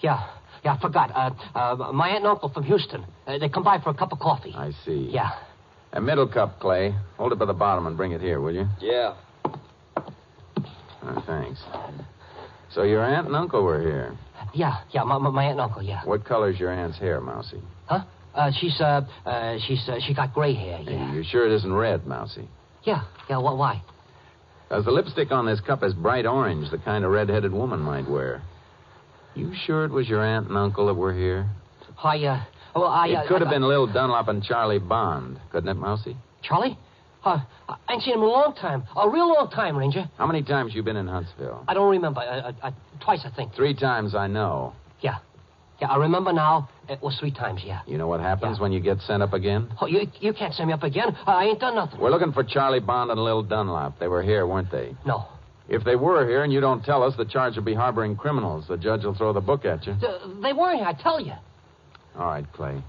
yeah, 0.00 0.26
yeah. 0.64 0.74
I 0.74 0.80
forgot. 0.80 1.10
Uh, 1.14 1.58
uh, 1.58 1.92
my 1.92 2.08
aunt 2.08 2.18
and 2.18 2.26
uncle 2.26 2.48
from 2.50 2.64
Houston. 2.64 3.04
Uh, 3.26 3.38
they 3.38 3.48
come 3.48 3.62
by 3.62 3.78
for 3.78 3.90
a 3.90 3.94
cup 3.94 4.12
of 4.12 4.18
coffee. 4.20 4.54
I 4.56 4.72
see. 4.84 5.08
Yeah. 5.10 5.30
A 5.92 6.00
middle 6.00 6.26
cup, 6.26 6.60
Clay. 6.60 6.94
Hold 7.18 7.32
it 7.32 7.38
by 7.38 7.44
the 7.44 7.52
bottom 7.52 7.86
and 7.86 7.96
bring 7.96 8.12
it 8.12 8.20
here, 8.22 8.40
will 8.40 8.54
you? 8.54 8.66
Yeah. 8.80 9.14
Oh, 11.04 11.22
thanks. 11.26 11.60
So 12.74 12.84
your 12.84 13.04
aunt 13.04 13.26
and 13.26 13.36
uncle 13.36 13.62
were 13.62 13.80
here. 13.80 14.16
Yeah, 14.54 14.80
yeah. 14.90 15.02
My, 15.02 15.18
my, 15.18 15.44
aunt 15.44 15.52
and 15.52 15.60
uncle. 15.60 15.82
Yeah. 15.82 16.02
What 16.04 16.24
color's 16.24 16.58
your 16.58 16.72
aunt's 16.72 16.98
hair, 16.98 17.20
Mousy? 17.20 17.60
Huh? 17.86 18.04
Uh, 18.34 18.50
she's, 18.58 18.80
uh, 18.80 19.02
uh, 19.26 19.56
she's, 19.66 19.86
uh, 19.88 19.98
she 20.06 20.14
got 20.14 20.32
gray 20.32 20.54
hair, 20.54 20.80
yeah. 20.82 21.12
You 21.12 21.22
sure 21.22 21.46
it 21.46 21.52
isn't 21.52 21.72
red, 21.72 22.06
Mousy? 22.06 22.48
Yeah, 22.82 23.02
yeah, 23.28 23.36
what, 23.36 23.58
why? 23.58 23.82
Because 24.68 24.86
the 24.86 24.90
lipstick 24.90 25.30
on 25.30 25.44
this 25.44 25.60
cup 25.60 25.82
is 25.82 25.92
bright 25.92 26.24
orange, 26.24 26.70
the 26.70 26.78
kind 26.78 27.04
a 27.04 27.08
red-headed 27.08 27.52
woman 27.52 27.80
might 27.80 28.08
wear. 28.08 28.42
You 29.34 29.52
sure 29.66 29.84
it 29.84 29.90
was 29.90 30.08
your 30.08 30.24
aunt 30.24 30.48
and 30.48 30.56
uncle 30.56 30.86
that 30.86 30.94
were 30.94 31.12
here? 31.12 31.46
I, 32.02 32.24
uh, 32.24 32.42
well, 32.74 32.86
I... 32.86 33.08
It 33.08 33.14
uh, 33.16 33.28
could 33.28 33.42
I 33.42 33.44
have 33.44 33.50
been 33.50 33.68
Lil 33.68 33.86
Dunlop 33.92 34.28
and 34.28 34.42
Charlie 34.42 34.78
Bond, 34.78 35.38
couldn't 35.50 35.68
it, 35.68 35.74
Mousy? 35.74 36.16
Charlie? 36.42 36.78
Uh, 37.24 37.38
I 37.68 37.92
ain't 37.92 38.02
seen 38.02 38.14
him 38.14 38.20
in 38.20 38.26
a 38.26 38.30
long 38.30 38.54
time. 38.54 38.84
A 38.96 39.08
real 39.08 39.28
long 39.28 39.48
time, 39.50 39.76
Ranger. 39.76 40.10
How 40.18 40.26
many 40.26 40.42
times 40.42 40.74
you 40.74 40.82
been 40.82 40.96
in 40.96 41.06
Huntsville? 41.06 41.64
I 41.68 41.74
don't 41.74 41.90
remember. 41.90 42.20
Twice, 43.00 43.20
I 43.24 43.30
think. 43.34 43.54
Three 43.54 43.74
times, 43.74 44.14
I 44.14 44.26
know. 44.26 44.72
Yeah. 45.00 45.18
Yeah, 45.80 45.88
I 45.88 45.96
remember 45.96 46.32
now. 46.32 46.68
It 46.88 47.00
was 47.02 47.16
three 47.18 47.32
times, 47.32 47.62
yeah. 47.64 47.80
You 47.86 47.98
know 47.98 48.06
what 48.06 48.20
happens 48.20 48.60
when 48.60 48.72
you 48.72 48.80
get 48.80 49.00
sent 49.00 49.22
up 49.22 49.32
again? 49.32 49.68
Oh, 49.80 49.86
you, 49.86 50.02
you 50.20 50.32
can't 50.32 50.52
send 50.54 50.68
me 50.68 50.72
up 50.74 50.82
again. 50.82 51.16
I 51.26 51.44
ain't 51.44 51.60
done 51.60 51.74
nothing. 51.74 52.00
We're 52.00 52.10
looking 52.10 52.32
for 52.32 52.44
Charlie 52.44 52.80
Bond 52.80 53.10
and 53.10 53.20
Lil 53.22 53.42
Dunlop. 53.42 53.98
They 53.98 54.08
were 54.08 54.22
here, 54.22 54.46
weren't 54.46 54.70
they? 54.70 54.94
No. 55.06 55.26
If 55.68 55.84
they 55.84 55.96
were 55.96 56.26
here 56.28 56.42
and 56.44 56.52
you 56.52 56.60
don't 56.60 56.84
tell 56.84 57.02
us, 57.02 57.14
the 57.16 57.24
charge 57.24 57.56
will 57.56 57.62
be 57.62 57.74
harboring 57.74 58.16
criminals. 58.16 58.66
The 58.68 58.76
judge 58.76 59.04
will 59.04 59.14
throw 59.14 59.32
the 59.32 59.40
book 59.40 59.64
at 59.64 59.86
you. 59.86 59.94
Th- 59.98 60.20
they 60.42 60.52
weren't 60.52 60.78
here, 60.78 60.86
I 60.86 60.92
tell 60.92 61.20
you. 61.20 61.32
All 62.16 62.26
right, 62.26 62.44
Clay. 62.52 62.82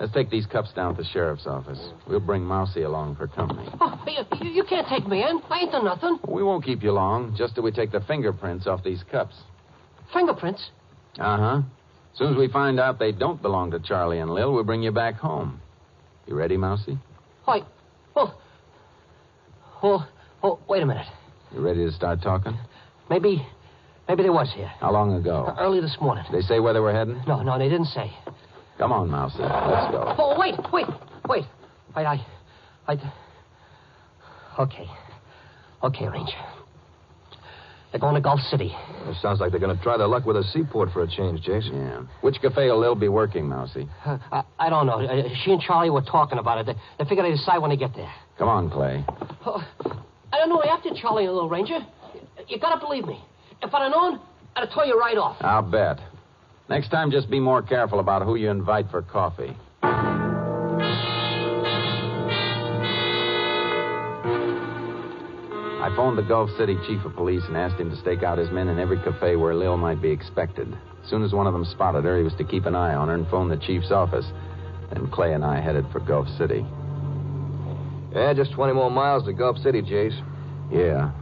Let's 0.00 0.12
take 0.12 0.30
these 0.30 0.46
cups 0.46 0.72
down 0.74 0.94
to 0.94 1.02
the 1.02 1.08
sheriff's 1.08 1.46
office. 1.46 1.80
We'll 2.06 2.20
bring 2.20 2.44
Mousie 2.44 2.82
along 2.82 3.16
for 3.16 3.26
company. 3.26 3.68
Oh, 3.80 4.00
you, 4.06 4.50
you- 4.50 4.64
can't 4.64 4.86
take 4.88 5.06
me 5.08 5.22
in. 5.22 5.40
I 5.50 5.60
ain't 5.60 5.72
done 5.72 5.84
nothing. 5.84 6.18
We 6.28 6.42
won't 6.42 6.64
keep 6.64 6.82
you 6.82 6.92
long, 6.92 7.34
just 7.36 7.54
till 7.54 7.64
we 7.64 7.72
take 7.72 7.90
the 7.90 8.00
fingerprints 8.02 8.66
off 8.66 8.84
these 8.84 9.02
cups. 9.10 9.34
Fingerprints? 10.12 10.70
Uh 11.18 11.36
huh. 11.36 11.62
As 12.12 12.18
soon 12.18 12.32
as 12.32 12.38
we 12.38 12.48
find 12.48 12.78
out 12.78 12.98
they 12.98 13.12
don't 13.12 13.40
belong 13.42 13.70
to 13.72 13.80
Charlie 13.80 14.18
and 14.18 14.30
Lil, 14.30 14.52
we'll 14.52 14.62
bring 14.64 14.82
you 14.82 14.92
back 14.92 15.14
home. 15.16 15.60
You 16.26 16.34
ready, 16.36 16.56
Mousie? 16.56 16.98
Why? 17.44 17.60
Oh. 18.14 18.38
Oh, 19.82 20.06
oh, 20.42 20.58
wait 20.68 20.82
a 20.82 20.86
minute. 20.86 21.06
You 21.54 21.60
ready 21.60 21.84
to 21.86 21.92
start 21.92 22.20
talking? 22.22 22.56
Maybe, 23.08 23.46
maybe 24.06 24.22
they 24.22 24.30
was 24.30 24.52
here. 24.54 24.70
How 24.80 24.92
long 24.92 25.14
ago? 25.14 25.54
Early 25.58 25.80
this 25.80 25.96
morning. 26.00 26.24
They 26.30 26.42
say 26.42 26.60
where 26.60 26.72
they 26.74 26.80
were 26.80 26.92
heading? 26.92 27.22
No, 27.26 27.42
no, 27.42 27.58
they 27.58 27.68
didn't 27.68 27.86
say. 27.86 28.12
Come 28.78 28.92
on, 28.92 29.10
Mousy. 29.10 29.38
Let's 29.38 29.90
go. 29.92 30.14
Oh, 30.18 30.38
wait, 30.38 30.54
wait, 30.72 30.86
wait. 31.28 31.44
Wait, 31.96 32.04
I, 32.06 32.24
I. 32.86 32.96
Okay. 34.58 34.86
Okay, 35.82 36.08
Ranger. 36.08 36.32
They're 37.90 38.00
going 38.00 38.14
to 38.14 38.20
Gulf 38.20 38.40
City. 38.40 38.70
It 39.06 39.16
sounds 39.22 39.40
like 39.40 39.50
they're 39.50 39.60
going 39.60 39.74
to 39.76 39.82
try 39.82 39.96
their 39.96 40.06
luck 40.06 40.26
with 40.26 40.36
a 40.36 40.44
seaport 40.44 40.90
for 40.92 41.02
a 41.02 41.08
change, 41.08 41.40
Jason. 41.40 41.74
Yeah. 41.74 42.02
Which 42.20 42.36
cafe 42.42 42.68
will 42.68 42.78
Lil 42.80 42.94
be 42.94 43.08
working, 43.08 43.48
Mousie? 43.48 43.88
Uh, 44.04 44.18
I, 44.30 44.42
I 44.58 44.70
don't 44.70 44.86
know. 44.86 45.00
Uh, 45.00 45.22
she 45.42 45.52
and 45.52 45.60
Charlie 45.62 45.88
were 45.88 46.02
talking 46.02 46.38
about 46.38 46.58
it. 46.58 46.66
They, 46.66 46.74
they 47.02 47.08
figure 47.08 47.24
they 47.24 47.30
decide 47.30 47.58
when 47.58 47.70
they 47.70 47.76
get 47.78 47.94
there. 47.96 48.12
Come 48.36 48.48
on, 48.48 48.70
Clay. 48.70 49.04
Oh, 49.46 49.66
I 50.32 50.36
don't 50.36 50.50
know 50.50 50.62
after 50.62 50.90
Charlie 51.00 51.24
and 51.24 51.32
Little 51.32 51.48
Ranger. 51.48 51.78
You 52.46 52.58
gotta 52.60 52.78
believe 52.78 53.06
me. 53.06 53.18
If 53.62 53.72
I'd 53.72 53.82
have 53.82 53.90
known, 53.90 54.20
I'd 54.54 54.66
have 54.66 54.74
told 54.74 54.86
you 54.86 54.98
right 55.00 55.16
off. 55.16 55.36
I'll 55.40 55.62
bet. 55.62 55.98
Next 56.68 56.90
time, 56.90 57.10
just 57.10 57.30
be 57.30 57.40
more 57.40 57.62
careful 57.62 57.98
about 57.98 58.22
who 58.22 58.36
you 58.36 58.50
invite 58.50 58.90
for 58.90 59.00
coffee. 59.00 59.56
I 65.80 65.94
phoned 65.96 66.18
the 66.18 66.22
Gulf 66.22 66.50
City 66.58 66.76
chief 66.86 67.02
of 67.06 67.14
police 67.14 67.42
and 67.46 67.56
asked 67.56 67.80
him 67.80 67.88
to 67.88 67.96
stake 67.96 68.22
out 68.22 68.36
his 68.36 68.50
men 68.50 68.68
in 68.68 68.78
every 68.78 68.98
cafe 68.98 69.36
where 69.36 69.54
Lil 69.54 69.78
might 69.78 70.02
be 70.02 70.10
expected. 70.10 70.68
As 71.02 71.08
soon 71.08 71.24
as 71.24 71.32
one 71.32 71.46
of 71.46 71.54
them 71.54 71.64
spotted 71.64 72.04
her, 72.04 72.18
he 72.18 72.22
was 72.22 72.34
to 72.34 72.44
keep 72.44 72.66
an 72.66 72.74
eye 72.74 72.94
on 72.94 73.08
her 73.08 73.14
and 73.14 73.26
phone 73.28 73.48
the 73.48 73.56
chief's 73.56 73.90
office. 73.90 74.26
Then 74.92 75.08
Clay 75.10 75.32
and 75.32 75.44
I 75.44 75.62
headed 75.62 75.86
for 75.90 76.00
Gulf 76.00 76.28
City. 76.36 76.66
Yeah, 78.12 78.34
just 78.34 78.52
20 78.52 78.74
more 78.74 78.90
miles 78.90 79.24
to 79.24 79.32
Gulf 79.32 79.56
City, 79.58 79.80
Jace. 79.80 80.20
Yeah. 80.70 81.12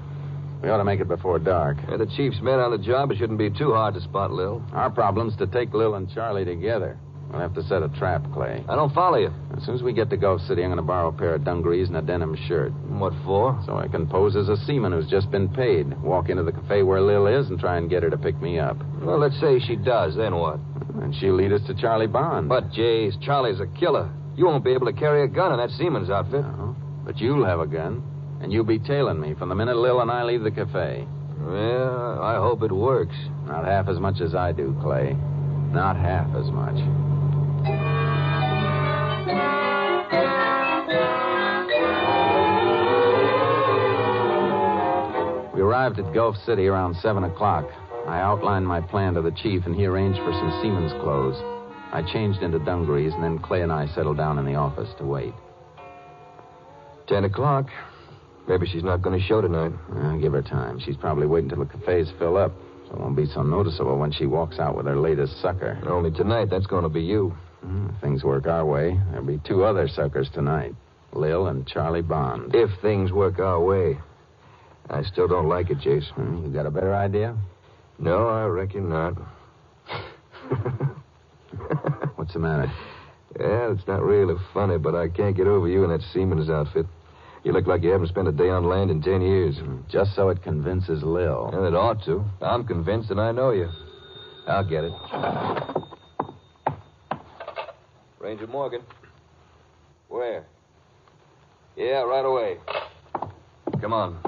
We 0.63 0.71
ought 0.71 0.79
to 0.79 0.85
make 0.85 1.01
it 1.01 1.09
before 1.09 1.39
dark. 1.39 1.77
Yeah, 1.89 1.99
the 1.99 2.07
chief's 2.07 2.41
men 2.41 2.59
on 2.59 2.71
the 2.71 2.79
job. 2.79 3.11
It 3.11 3.19
shouldn't 3.19 3.39
be 3.39 3.51
too 3.51 3.73
hard 3.73 3.95
to 3.95 4.01
spot 4.01 4.33
Lil. 4.33 4.63
Our 4.73 4.91
problem's 4.91 5.37
to 5.37 5.47
take 5.47 5.75
Lil 5.75 5.95
and 5.95 6.11
Charlie 6.13 6.45
together. 6.45 6.99
We'll 7.31 7.41
have 7.41 7.55
to 7.55 7.63
set 7.65 7.83
a 7.83 7.89
trap, 7.89 8.25
Clay. 8.33 8.65
I 8.69 8.77
don't 8.77 8.95
follow 8.95 9.19
you. 9.19 9.33
As 9.57 9.65
soon 9.65 9.75
as 9.75 9.83
we 9.83 9.93
get 9.93 10.11
to 10.11 10.17
Gulf 10.17 10.41
City, 10.43 10.63
I'm 10.63 10.69
going 10.69 10.77
to 10.77 10.83
borrow 10.83 11.09
a 11.09 11.13
pair 11.13 11.35
of 11.35 11.45
dungarees 11.45 11.89
and 11.89 11.97
a 11.97 12.03
denim 12.03 12.37
shirt. 12.47 12.73
What 12.89 13.13
for? 13.25 13.61
So 13.67 13.77
I 13.77 13.89
can 13.89 14.07
pose 14.07 14.37
as 14.37 14.49
a 14.49 14.57
seaman 14.65 14.93
who's 14.93 15.09
just 15.11 15.31
been 15.31 15.49
paid, 15.49 16.01
walk 16.01 16.29
into 16.31 16.45
the 16.45 16.53
cafe 16.53 16.83
where 16.85 17.01
Lil 17.01 17.27
is, 17.27 17.49
and 17.51 17.59
try 17.59 17.79
and 17.79 17.91
get 17.91 18.05
her 18.05 18.11
to 18.11 18.17
pick 18.17 18.41
me 18.41 18.59
up. 18.59 18.77
Well, 19.03 19.19
let's 19.19 19.39
say 19.41 19.59
she 19.59 19.77
does. 19.77 20.17
Then 20.17 20.37
what? 20.37 20.61
And 21.03 21.15
she'll 21.17 21.35
lead 21.35 21.53
us 21.53 21.61
to 21.67 21.75
Charlie 21.75 22.07
Bond. 22.07 22.49
But, 22.49 22.71
Jace, 22.71 23.21
Charlie's 23.21 23.61
a 23.61 23.67
killer. 23.79 24.11
You 24.37 24.47
won't 24.47 24.65
be 24.65 24.73
able 24.73 24.87
to 24.87 24.93
carry 24.93 25.25
a 25.25 25.29
gun 25.29 25.53
in 25.53 25.59
that 25.59 25.71
seaman's 25.77 26.11
outfit. 26.11 26.43
No, 26.43 26.77
but 27.05 27.19
you'll 27.19 27.45
have 27.45 27.61
a 27.61 27.67
gun, 27.67 28.03
and 28.47 28.53
you'll 28.53 28.63
be 28.63 28.79
tailing 28.79 29.21
me 29.21 29.35
from 29.35 29.49
the 29.49 29.57
minute 29.57 29.77
Lil 29.77 30.01
and 30.03 30.09
I 30.09 30.23
leave 30.23 30.45
the 30.45 30.53
cafe. 30.53 31.05
Well, 31.41 32.23
I 32.23 32.37
hope 32.37 32.63
it 32.63 32.71
works. 32.71 33.17
Not 33.45 33.65
half 33.65 33.89
as 33.89 33.99
much 33.99 34.21
as 34.21 34.37
I 34.37 34.53
do, 34.53 34.73
Clay. 34.81 35.17
Not 35.73 35.97
half 35.97 36.29
as 36.37 36.47
much. 36.53 36.77
We 45.53 45.61
arrived 45.61 45.99
at 45.99 46.15
Gulf 46.15 46.37
City 46.47 46.69
around 46.69 46.95
7 47.03 47.25
o'clock. 47.25 47.69
I 48.07 48.21
outlined 48.21 48.69
my 48.69 48.81
plan 48.81 49.15
to 49.15 49.23
the 49.23 49.33
chief, 49.33 49.67
and 49.67 49.75
he 49.75 49.87
arranged 49.87 50.21
for 50.21 50.31
some 50.31 50.61
seaman's 50.63 50.93
clothes. 51.03 51.37
I 51.93 52.09
changed 52.13 52.43
into 52.43 52.61
dungarees, 52.61 53.13
and 53.13 53.25
then 53.25 53.41
Clay 53.41 53.63
and 53.63 53.73
I 53.73 53.89
settled 53.89 54.19
down 54.19 54.39
in 54.39 54.45
the 54.45 54.55
office 54.55 54.91
to 54.99 55.05
wait. 55.05 55.35
Ten 57.09 57.25
o'clock. 57.25 57.67
Maybe 58.49 58.67
she's 58.67 58.85
not 58.85 59.03
going 59.03 59.19
to 59.19 59.25
show 59.27 59.41
tonight. 59.41 59.73
Uh, 59.95 60.17
give 60.17 60.33
her 60.33 60.43
time. 60.43 60.79
She's 60.81 60.97
probably 60.97 61.27
waiting 61.27 61.49
till 61.51 61.59
the 61.59 61.67
cafes 61.67 62.11
fill 62.19 62.37
up, 62.37 62.53
so 62.89 62.95
it 62.95 63.01
won't 63.01 63.17
be 63.17 63.27
so 63.27 63.43
noticeable 63.43 63.99
when 63.99 64.13
she 64.13 64.27
walks 64.27 64.59
out 64.59 64.77
with 64.77 64.87
her 64.87 64.97
latest 64.97 65.41
sucker. 65.43 65.79
Only 65.87 66.11
tonight, 66.13 66.49
that's 66.51 66.67
going 66.67 66.85
to 66.85 66.89
be 66.89 67.03
you. 67.03 67.35
Mm, 67.65 67.95
if 67.95 68.01
things 68.01 68.23
work 68.23 68.47
our 68.47 68.65
way, 68.65 69.01
there'll 69.11 69.27
be 69.27 69.41
two 69.47 69.65
other 69.65 69.89
suckers 69.89 70.29
tonight 70.33 70.75
Lil 71.13 71.47
and 71.49 71.67
Charlie 71.67 72.03
Bond. 72.03 72.55
If 72.55 72.71
things 72.83 73.11
work 73.11 73.39
our 73.41 73.61
way. 73.61 73.99
I 74.89 75.03
still 75.03 75.27
don't 75.27 75.49
like 75.49 75.71
it, 75.71 75.79
Jace. 75.79 76.09
Hmm, 76.13 76.45
You 76.45 76.53
got 76.53 76.67
a 76.67 76.71
better 76.71 76.95
idea? 76.95 77.37
No, 77.99 78.29
I 78.29 78.45
reckon 78.45 78.89
not. 78.89 79.15
What's 82.17 82.33
the 82.33 82.39
matter? 82.39 82.71
Yeah, 83.39 83.71
it's 83.73 83.87
not 83.87 84.01
really 84.03 84.35
funny, 84.55 84.79
but 84.79 84.95
I 84.95 85.09
can't 85.11 85.37
get 85.37 85.47
over 85.47 85.69
you 85.69 85.85
in 85.85 85.91
that 85.91 86.01
seaman's 86.15 86.49
outfit. 86.49 86.87
You 87.47 87.53
look 87.53 87.69
like 87.69 87.85
you 87.85 87.91
haven't 87.91 88.09
spent 88.09 88.27
a 88.27 88.33
day 88.33 88.49
on 88.49 88.65
land 88.65 88.91
in 88.91 89.01
ten 89.01 89.23
years. 89.23 89.57
Just 89.89 90.17
so 90.17 90.31
it 90.31 90.43
convinces 90.43 91.05
Lil. 91.05 91.51
And 91.53 91.65
it 91.65 91.77
ought 91.77 92.05
to. 92.07 92.25
I'm 92.43 92.67
convinced, 92.67 93.13
and 93.13 93.21
I 93.21 93.31
know 93.31 93.53
you. 93.53 93.69
I'll 94.49 94.69
get 94.69 94.83
it. 94.83 94.93
Ranger 98.19 98.49
Morgan. 98.49 98.83
Where? 100.09 100.45
Yeah, 101.77 102.03
right 102.03 102.25
away. 102.25 102.57
Come 103.81 103.93
on. 103.93 104.19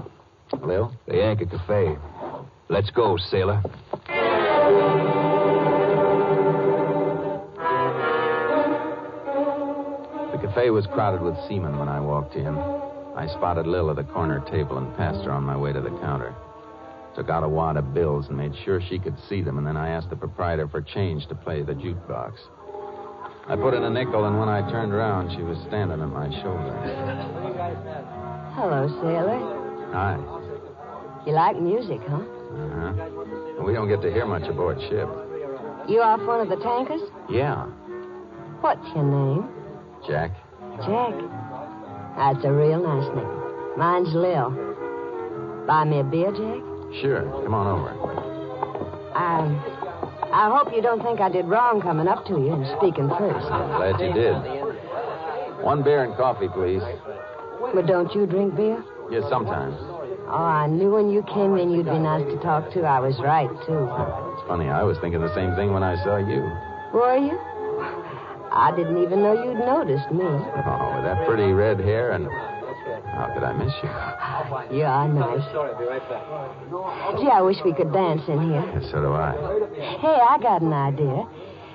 Lil? 0.63 0.93
The 1.09 1.21
Anchor 1.21 1.47
Cafe. 1.47 1.99
Let's 2.69 2.91
go, 2.91 3.17
sailor. 3.17 3.61
The 10.31 10.39
cafe 10.41 10.71
was 10.71 10.87
crowded 10.87 11.21
with 11.21 11.35
seamen 11.49 11.81
when 11.81 11.89
I 11.89 11.99
walked 11.99 12.37
in. 12.37 12.88
I 13.19 13.27
spotted 13.27 13.67
Lil 13.67 13.91
at 13.91 13.99
a 13.99 14.05
corner 14.05 14.39
table 14.49 14.79
and 14.79 14.97
passed 14.97 15.25
her 15.25 15.33
on 15.33 15.43
my 15.43 15.57
way 15.57 15.73
to 15.73 15.81
the 15.81 15.91
counter. 15.99 16.37
Took 17.17 17.29
out 17.29 17.43
a 17.43 17.49
wad 17.49 17.77
of 17.77 17.93
bills 17.93 18.27
and 18.29 18.37
made 18.37 18.53
sure 18.65 18.81
she 18.81 19.01
could 19.01 19.17
see 19.29 19.43
them, 19.43 19.59
and 19.59 19.67
then 19.67 19.77
I 19.77 19.89
asked 19.89 20.09
the 20.09 20.15
proprietor 20.15 20.69
for 20.69 20.81
change 20.81 21.27
to 21.27 21.35
play 21.35 21.63
the 21.63 21.73
jukebox. 21.73 22.35
I 23.49 23.57
put 23.57 23.75
in 23.75 23.83
a 23.83 23.91
nickel, 23.91 24.27
and 24.27 24.39
when 24.39 24.49
I 24.49 24.61
turned 24.71 24.93
around, 24.93 25.35
she 25.35 25.43
was 25.43 25.59
standing 25.67 26.01
at 26.01 26.07
my 26.07 26.31
shoulder. 26.43 26.71
Hello, 28.55 28.87
sailor. 29.03 29.41
Hi. 29.93 30.15
You 31.27 31.33
like 31.33 31.61
music, 31.61 31.99
huh? 32.09 32.23
Uh-huh. 32.23 33.65
We 33.65 33.73
don't 33.73 33.89
get 33.89 34.01
to 34.03 34.13
hear 34.13 34.27
much 34.27 34.49
aboard 34.49 34.79
ship. 34.83 35.09
You 35.89 36.03
off 36.03 36.21
one 36.25 36.39
of 36.39 36.49
the 36.49 36.63
tankers? 36.63 37.03
Yeah. 37.29 37.65
What's 38.61 38.87
your 38.95 39.03
name? 39.03 39.49
Jack? 40.07 40.31
Jack. 40.87 41.48
That's 42.19 42.45
a 42.45 42.51
real 42.53 42.83
nice 42.83 43.07
name. 43.15 43.79
Mine's 43.79 44.13
Lil. 44.13 44.51
Buy 45.67 45.85
me 45.85 46.01
a 46.01 46.05
beer, 46.05 46.33
Jack? 46.33 46.61
Sure. 47.01 47.23
Come 47.45 47.55
on 47.55 47.67
over. 47.69 47.95
I, 49.15 49.47
I 50.33 50.51
hope 50.51 50.75
you 50.75 50.83
don't 50.83 51.01
think 51.01 51.21
I 51.21 51.29
did 51.31 51.47
wrong 51.47 51.81
coming 51.81 52.09
up 52.09 52.27
to 52.27 52.33
you 52.35 52.55
and 52.55 52.67
speaking 52.77 53.09
first. 53.09 53.47
I'm 53.47 53.71
Glad 53.79 54.01
you 54.01 54.13
did. 54.13 54.35
One 55.63 55.85
beer 55.85 56.03
and 56.03 56.17
coffee, 56.17 56.49
please. 56.49 56.83
But 57.73 57.87
don't 57.87 58.13
you 58.15 58.27
drink 58.27 58.57
beer? 58.57 58.83
Yes, 59.11 59.23
sometimes. 59.31 59.77
Oh, 60.27 60.45
I 60.45 60.67
knew 60.67 60.91
when 60.91 61.11
you 61.11 61.23
came 61.23 61.57
in 61.57 61.71
you'd 61.71 61.87
be 61.87 61.99
nice 61.99 62.27
to 62.27 62.37
talk 62.43 62.73
to. 62.73 62.83
I 62.83 62.99
was 63.01 63.17
right, 63.21 63.49
too. 63.65 63.87
It's 64.35 64.49
funny, 64.49 64.69
I 64.69 64.83
was 64.83 64.99
thinking 64.99 65.21
the 65.21 65.35
same 65.35 65.55
thing 65.55 65.73
when 65.73 65.83
I 65.83 65.95
saw 66.03 66.19
you. 66.19 66.43
Were 66.93 67.17
you? 67.17 67.39
I 68.51 68.73
didn't 68.77 69.03
even 69.03 69.23
know 69.23 69.33
you'd 69.33 69.59
noticed 69.59 70.11
me. 70.11 70.25
Oh, 70.25 70.93
with 70.97 71.05
that 71.05 71.27
pretty 71.27 71.53
red 71.53 71.81
hair 71.81 72.13
and. 72.13 72.29
How 73.07 73.31
could 73.35 73.43
I 73.43 73.53
miss 73.53 73.73
you? 73.83 74.79
You 74.79 74.85
are 74.85 75.09
nice. 75.09 75.43
I'll 75.43 75.53
show 75.53 75.63
right 75.89 76.09
back. 76.09 76.23
Oh, 76.73 77.17
gee, 77.21 77.29
I 77.29 77.41
wish 77.43 77.57
we 77.65 77.73
could 77.75 77.93
dance 77.93 78.23
in 78.29 78.41
here. 78.41 78.65
Yes, 78.75 78.91
so 78.91 79.03
do 79.03 79.13
I. 79.13 79.33
Hey, 79.99 80.19
I 80.23 80.39
got 80.41 80.63
an 80.63 80.73
idea. 80.73 81.27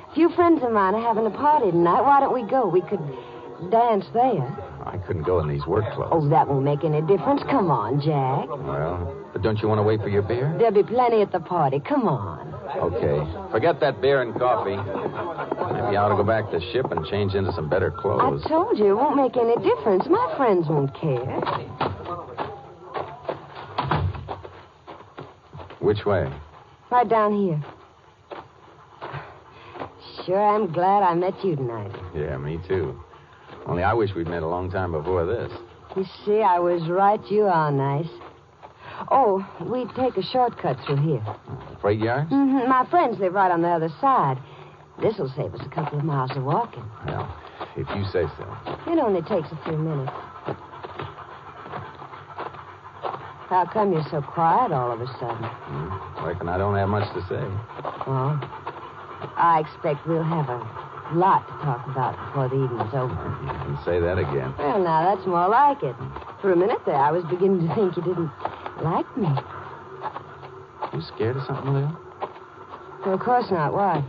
A 0.10 0.14
few 0.16 0.30
friends 0.30 0.64
of 0.64 0.72
mine 0.72 0.96
are 0.96 1.02
having 1.02 1.26
a 1.26 1.32
party 1.32 1.72
tonight. 1.72 2.02
Why 2.02 2.20
don't 2.20 2.34
we 2.34 2.44
go? 2.50 2.68
We 2.68 2.82
could 2.82 3.02
dance 3.70 4.06
there. 4.14 4.48
I 4.86 4.98
couldn't 4.98 5.24
go 5.24 5.40
in 5.40 5.48
these 5.48 5.66
work 5.66 5.86
clothes. 5.94 6.10
Oh, 6.12 6.28
that 6.30 6.48
won't 6.48 6.66
make 6.66 6.84
any 6.84 7.02
difference. 7.02 7.42
Come 7.50 7.72
on, 7.72 8.02
Jack. 8.02 8.50
Well, 8.50 9.30
but 9.32 9.42
don't 9.42 9.62
you 9.62 9.68
want 9.68 9.80
to 9.80 9.84
wait 9.84 10.02
for 10.02 10.10
your 10.10 10.22
beer? 10.22 10.54
There'll 10.58 10.74
be 10.74 10.84
plenty 10.84 11.22
at 11.22 11.32
the 11.32 11.40
party. 11.40 11.80
Come 11.80 12.08
on. 12.08 12.54
Okay. 12.78 13.52
Forget 13.52 13.80
that 13.80 14.02
beer 14.02 14.22
and 14.22 14.34
coffee. 14.36 14.76
Maybe 14.76 15.96
I 15.96 16.04
ought 16.04 16.10
to 16.10 16.16
go 16.16 16.24
back 16.24 16.52
to 16.52 16.60
the 16.60 16.72
ship 16.72 16.92
and 16.92 17.06
change 17.06 17.34
into 17.34 17.52
some 17.54 17.70
better 17.70 17.92
clothes. 17.92 18.44
I 18.46 18.50
told 18.50 18.78
you 18.78 18.92
it 18.92 18.96
won't 18.96 19.16
make 19.16 19.38
any 19.38 19.56
difference. 19.64 20.06
My 20.10 20.34
friends 20.38 20.68
won't 20.68 20.94
care. 21.00 21.40
Which 25.80 26.06
way? 26.06 26.32
Right 26.92 27.08
down 27.08 27.36
here. 27.36 27.64
Sure, 30.26 30.42
I'm 30.42 30.72
glad 30.72 31.04
I 31.04 31.14
met 31.14 31.44
you 31.44 31.56
tonight. 31.56 31.92
Yeah, 32.16 32.38
me 32.38 32.60
too. 32.68 33.00
Only 33.66 33.84
I 33.84 33.94
wish 33.94 34.14
we'd 34.16 34.28
met 34.28 34.44
a 34.44 34.48
long 34.48 34.70
time 34.72 34.92
before 34.92 35.26
this. 35.26 35.52
You 35.96 36.06
see, 36.26 36.42
I 36.42 36.60
was 36.60 36.88
right. 36.90 37.20
You 37.32 37.44
are 37.44 37.72
nice. 37.72 38.10
Oh, 39.10 39.46
we 39.62 39.86
take 39.96 40.18
a 40.18 40.24
shortcut 40.24 40.78
through 40.86 40.98
here. 40.98 41.24
Freight 41.82 42.00
yard? 42.00 42.28
hmm 42.28 42.68
My 42.70 42.86
friends 42.90 43.20
live 43.20 43.34
right 43.34 43.52
on 43.52 43.62
the 43.62 43.70
other 43.70 43.90
side. 44.02 44.38
This'll 45.02 45.30
save 45.36 45.54
us 45.54 45.62
a 45.66 45.70
couple 45.70 45.98
of 46.00 46.06
miles 46.06 46.32
of 46.36 46.44
walking. 46.44 46.84
Well, 47.08 47.36
if 47.76 47.88
you 47.96 48.04
say 48.06 48.26
so. 48.38 48.58
It 48.92 49.00
only 49.00 49.22
takes 49.22 49.52
a 49.52 49.60
few 49.66 49.78
minutes. 49.78 50.12
How 53.50 53.66
come 53.72 53.92
you're 53.94 54.06
so 54.10 54.22
quiet 54.22 54.72
all 54.72 54.92
of 54.92 55.02
a 55.02 55.08
sudden? 55.20 55.44
Hmm, 55.44 56.26
Reckon 56.26 56.50
I 56.50 56.58
don't 56.58 56.76
have 56.76 56.90
much 56.90 57.08
to 57.14 57.22
say. 57.28 57.44
Well, 58.08 58.40
I 59.38 59.64
expect 59.66 60.08
we'll 60.08 60.24
have 60.24 60.50
a 60.50 60.83
lot 61.14 61.46
to 61.48 61.54
talk 61.64 61.86
about 61.88 62.16
before 62.28 62.48
the 62.50 62.56
evening's 62.64 62.94
over. 62.94 63.14
You 63.14 63.52
can 63.52 63.78
say 63.86 64.00
that 64.00 64.18
again. 64.18 64.54
Well, 64.58 64.80
now, 64.82 65.14
that's 65.16 65.28
more 65.28 65.48
like 65.50 65.84
it. 65.84 65.96
For 66.42 66.52
a 66.52 66.56
minute 66.56 66.80
there, 66.86 66.96
I 66.96 67.12
was 67.12 67.24
beginning 67.30 67.68
to 67.68 67.76
think 67.76 67.96
you 67.98 68.04
didn't 68.04 68.32
like 68.82 69.08
me. 69.18 69.30
You 70.94 71.02
scared 71.16 71.38
of 71.38 71.44
something, 71.46 71.74
Lil? 71.74 71.92
Well, 73.06 73.16
of 73.16 73.20
course 73.20 73.50
not. 73.52 73.74
Why? 73.74 74.04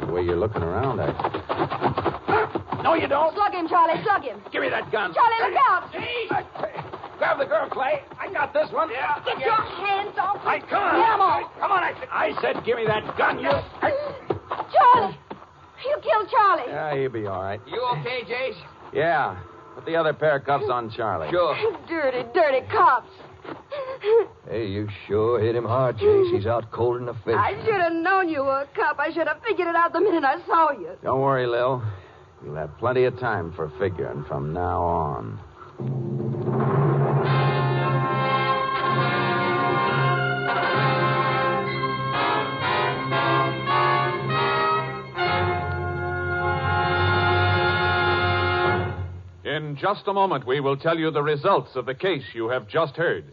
The 0.00 0.06
way 0.12 0.22
you're 0.22 0.36
looking 0.36 0.62
around, 0.62 1.00
I. 1.00 1.12
No, 2.82 2.94
you 2.94 3.08
don't. 3.08 3.34
Slug 3.34 3.52
him, 3.52 3.68
Charlie. 3.68 4.02
Slug 4.02 4.22
him. 4.22 4.40
Give 4.52 4.60
me 4.62 4.68
that 4.68 4.90
gun. 4.92 5.14
Charlie, 5.14 5.50
look 5.50 5.60
out. 5.68 5.90
Grab 7.18 7.38
the 7.38 7.46
girl, 7.46 7.68
Clay. 7.70 8.02
I 8.20 8.30
got 8.32 8.52
this 8.52 8.70
one. 8.70 8.90
Yeah. 8.90 9.22
Get 9.24 9.38
your 9.38 9.54
hands 9.54 10.18
off 10.18 10.36
me. 10.44 10.50
I 10.50 10.60
come 10.60 10.82
on. 10.82 11.00
Get 11.00 11.14
'em 11.14 11.20
off. 11.20 11.50
Come 11.60 11.72
on, 11.72 11.82
I 11.82 11.92
said. 11.98 12.08
I 12.10 12.32
said, 12.42 12.64
give 12.66 12.76
me 12.76 12.86
that 12.86 13.16
gun. 13.16 13.38
You. 13.38 13.50
Charlie. 14.74 15.16
You 15.84 15.96
killed 16.02 16.28
Charlie. 16.30 16.64
Yeah, 16.68 16.96
he'll 16.96 17.10
be 17.10 17.26
all 17.26 17.42
right. 17.42 17.60
You 17.66 17.82
okay, 17.98 18.22
Jace? 18.24 18.56
Yeah. 18.92 19.36
Put 19.74 19.86
the 19.86 19.96
other 19.96 20.12
pair 20.12 20.36
of 20.36 20.44
cuffs 20.44 20.66
on 20.70 20.90
Charlie. 20.90 21.28
Sure. 21.30 21.56
Dirty, 21.88 22.22
dirty 22.32 22.66
cops. 22.70 23.10
Hey, 24.48 24.66
you 24.66 24.88
sure 25.06 25.40
hit 25.40 25.56
him 25.56 25.64
hard, 25.64 25.98
Chase. 25.98 26.28
He's 26.32 26.46
out 26.46 26.70
colder 26.70 27.00
than 27.00 27.08
a 27.08 27.14
fish. 27.14 27.34
I 27.36 27.60
should 27.64 27.80
have 27.80 27.92
known 27.92 28.28
you 28.28 28.42
were 28.42 28.60
a 28.62 28.68
cop. 28.74 28.98
I 28.98 29.12
should 29.12 29.26
have 29.26 29.42
figured 29.46 29.68
it 29.68 29.74
out 29.74 29.92
the 29.92 30.00
minute 30.00 30.24
I 30.24 30.38
saw 30.46 30.70
you. 30.72 30.90
Don't 31.02 31.20
worry, 31.20 31.46
Lil. 31.46 31.82
You'll 32.44 32.54
have 32.56 32.76
plenty 32.78 33.04
of 33.04 33.18
time 33.18 33.52
for 33.54 33.70
figuring 33.78 34.24
from 34.28 34.52
now 34.52 34.82
on. 34.82 35.40
In 49.54 49.76
just 49.76 50.08
a 50.08 50.12
moment, 50.12 50.44
we 50.44 50.58
will 50.58 50.76
tell 50.76 50.98
you 50.98 51.12
the 51.12 51.22
results 51.22 51.76
of 51.76 51.86
the 51.86 51.94
case 51.94 52.24
you 52.34 52.48
have 52.48 52.66
just 52.66 52.96
heard. 52.96 53.24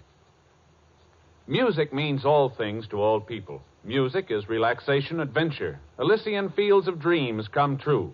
Music 1.47 1.91
means 1.91 2.25
all 2.25 2.47
things 2.47 2.87
to 2.89 3.01
all 3.01 3.19
people. 3.19 3.63
Music 3.83 4.29
is 4.29 4.47
relaxation, 4.47 5.19
adventure, 5.19 5.79
Elysian 5.97 6.51
fields 6.51 6.87
of 6.87 6.99
dreams 6.99 7.47
come 7.47 7.75
true. 7.75 8.13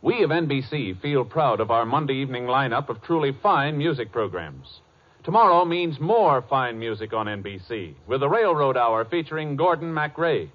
We 0.00 0.22
of 0.22 0.30
NBC 0.30 1.00
feel 1.00 1.24
proud 1.24 1.58
of 1.58 1.72
our 1.72 1.84
Monday 1.84 2.14
evening 2.14 2.44
lineup 2.44 2.88
of 2.88 3.02
truly 3.02 3.32
fine 3.42 3.76
music 3.76 4.12
programs. 4.12 4.78
Tomorrow 5.24 5.64
means 5.64 5.98
more 5.98 6.40
fine 6.48 6.78
music 6.78 7.12
on 7.12 7.26
NBC, 7.26 7.94
with 8.06 8.20
the 8.20 8.28
Railroad 8.28 8.76
Hour 8.76 9.06
featuring 9.06 9.56
Gordon 9.56 9.92
MacRae. 9.92 10.50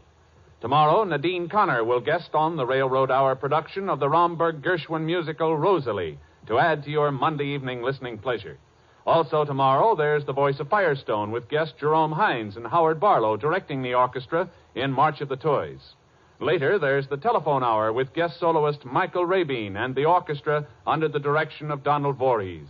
Tomorrow, 0.61 1.03
Nadine 1.03 1.49
Conner 1.49 1.83
will 1.83 1.99
guest 1.99 2.29
on 2.33 2.55
the 2.55 2.65
Railroad 2.65 3.11
Hour 3.11 3.35
production 3.35 3.89
of 3.89 3.99
the 3.99 4.07
Romberg 4.07 4.61
Gershwin 4.61 5.03
musical 5.03 5.57
Rosalie 5.57 6.17
to 6.47 6.59
add 6.59 6.83
to 6.83 6.89
your 6.89 7.11
Monday 7.11 7.47
evening 7.47 7.81
listening 7.81 8.17
pleasure. 8.17 8.57
Also, 9.05 9.43
tomorrow, 9.45 9.95
there's 9.95 10.25
the 10.25 10.33
voice 10.33 10.59
of 10.59 10.69
Firestone 10.69 11.31
with 11.31 11.49
guest 11.49 11.73
Jerome 11.79 12.11
Hines 12.11 12.55
and 12.57 12.67
Howard 12.67 12.99
Barlow 12.99 13.37
directing 13.37 13.81
the 13.81 13.95
orchestra 13.95 14.49
in 14.75 14.91
March 14.91 15.21
of 15.21 15.29
the 15.29 15.35
Toys. 15.35 15.95
Later, 16.39 16.79
there's 16.79 17.07
the 17.07 17.17
telephone 17.17 17.63
hour 17.63 17.91
with 17.91 18.13
guest 18.13 18.39
soloist 18.39 18.85
Michael 18.85 19.25
Rabin 19.25 19.75
and 19.75 19.93
the 19.93 20.05
orchestra 20.05 20.67
under 20.87 21.07
the 21.07 21.19
direction 21.19 21.71
of 21.71 21.83
Donald 21.83 22.17
Voorhees. 22.17 22.69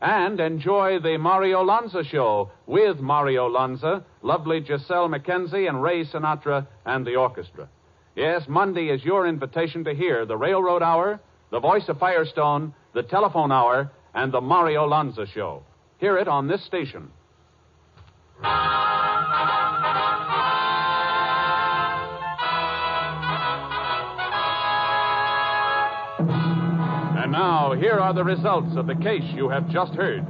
And 0.00 0.40
enjoy 0.40 0.98
the 0.98 1.16
Mario 1.16 1.62
Lanza 1.62 2.04
show 2.04 2.50
with 2.66 3.00
Mario 3.00 3.48
Lanza, 3.48 4.04
lovely 4.20 4.60
Gisele 4.60 5.08
MacKenzie, 5.08 5.68
and 5.68 5.82
Ray 5.82 6.04
Sinatra 6.04 6.66
and 6.84 7.06
the 7.06 7.16
orchestra. 7.16 7.68
Yes, 8.14 8.42
Monday 8.46 8.88
is 8.88 9.04
your 9.04 9.26
invitation 9.26 9.84
to 9.84 9.94
hear 9.94 10.26
the 10.26 10.36
Railroad 10.36 10.82
Hour, 10.82 11.20
the 11.52 11.60
voice 11.60 11.84
of 11.88 11.98
Firestone, 11.98 12.74
the 12.94 13.02
telephone 13.02 13.52
hour, 13.52 13.92
and 14.14 14.32
the 14.32 14.40
Mario 14.40 14.86
Lanza 14.86 15.26
show. 15.34 15.62
Hear 15.98 16.16
it 16.16 16.26
on 16.26 16.48
this 16.48 16.64
station. 16.64 17.10
And 27.20 27.30
now, 27.30 27.74
here 27.78 27.98
are 28.00 28.14
the 28.14 28.24
results 28.24 28.74
of 28.76 28.86
the 28.86 28.94
case 28.94 29.22
you 29.34 29.50
have 29.50 29.68
just 29.68 29.92
heard. 29.92 30.26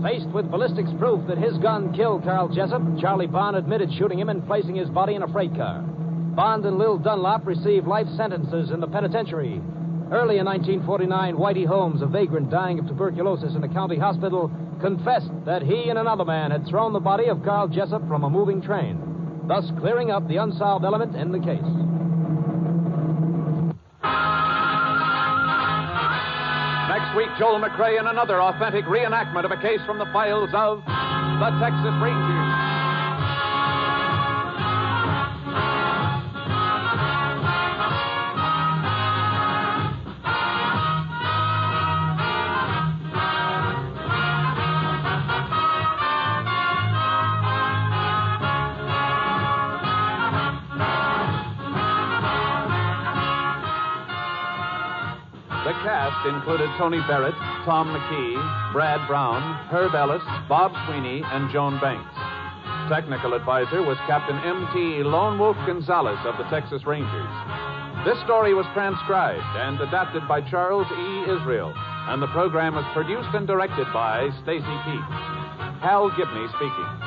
Faced 0.00 0.28
with 0.28 0.48
ballistics 0.48 0.90
proof 0.96 1.26
that 1.26 1.38
his 1.38 1.58
gun 1.58 1.92
killed 1.92 2.22
Carl 2.22 2.48
Jessup, 2.48 2.82
Charlie 3.00 3.26
Bond 3.26 3.56
admitted 3.56 3.92
shooting 3.98 4.20
him 4.20 4.28
and 4.28 4.46
placing 4.46 4.76
his 4.76 4.88
body 4.90 5.16
in 5.16 5.24
a 5.24 5.32
freight 5.32 5.56
car. 5.56 5.80
Bond 5.80 6.64
and 6.64 6.78
Lil 6.78 6.98
Dunlop 6.98 7.44
received 7.46 7.88
life 7.88 8.06
sentences 8.16 8.70
in 8.70 8.78
the 8.78 8.86
penitentiary. 8.86 9.60
Early 10.12 10.38
in 10.38 10.46
1949, 10.46 11.34
Whitey 11.34 11.66
Holmes, 11.66 12.00
a 12.00 12.06
vagrant 12.06 12.48
dying 12.48 12.78
of 12.78 12.86
tuberculosis 12.86 13.56
in 13.56 13.64
a 13.64 13.68
county 13.68 13.98
hospital, 13.98 14.52
confessed 14.80 15.32
that 15.44 15.62
he 15.62 15.88
and 15.90 15.98
another 15.98 16.24
man 16.24 16.52
had 16.52 16.64
thrown 16.68 16.92
the 16.92 17.00
body 17.00 17.26
of 17.26 17.42
Carl 17.42 17.66
Jessup 17.66 18.06
from 18.06 18.22
a 18.22 18.30
moving 18.30 18.62
train, 18.62 19.00
thus 19.48 19.64
clearing 19.80 20.12
up 20.12 20.28
the 20.28 20.36
unsolved 20.36 20.84
element 20.84 21.16
in 21.16 21.32
the 21.32 21.40
case. 21.40 21.58
Next 26.86 27.16
week, 27.16 27.30
Joel 27.36 27.58
McCrea 27.58 27.98
in 27.98 28.06
another 28.06 28.40
authentic 28.40 28.84
reenactment 28.84 29.44
of 29.44 29.50
a 29.50 29.60
case 29.60 29.80
from 29.86 29.98
the 29.98 30.06
files 30.12 30.50
of 30.54 30.84
the 30.86 31.50
Texas 31.58 31.94
Rangers. 32.00 32.65
Included 56.26 56.68
Tony 56.76 56.98
Barrett, 57.06 57.34
Tom 57.64 57.94
McKee, 57.94 58.72
Brad 58.72 59.06
Brown, 59.06 59.42
Herb 59.70 59.94
Ellis, 59.94 60.22
Bob 60.48 60.72
Sweeney, 60.86 61.22
and 61.24 61.50
Joan 61.50 61.78
Banks. 61.80 62.10
Technical 62.90 63.34
advisor 63.34 63.82
was 63.82 63.96
Captain 64.06 64.36
M.T. 64.38 65.02
Lone 65.02 65.38
Wolf 65.38 65.56
Gonzaullas 65.66 66.18
of 66.26 66.36
the 66.38 66.44
Texas 66.50 66.84
Rangers. 66.84 67.30
This 68.04 68.18
story 68.24 68.54
was 68.54 68.66
transcribed 68.74 69.42
and 69.56 69.80
adapted 69.80 70.26
by 70.26 70.40
Charles 70.42 70.86
E. 70.90 71.22
Israel, 71.30 71.72
and 72.10 72.20
the 72.22 72.28
program 72.28 72.74
was 72.74 72.84
produced 72.92 73.30
and 73.34 73.46
directed 73.46 73.86
by 73.92 74.28
Stacy 74.42 74.76
Keach. 74.86 75.80
Hal 75.80 76.10
Gibney 76.10 76.46
speaking. 76.54 77.05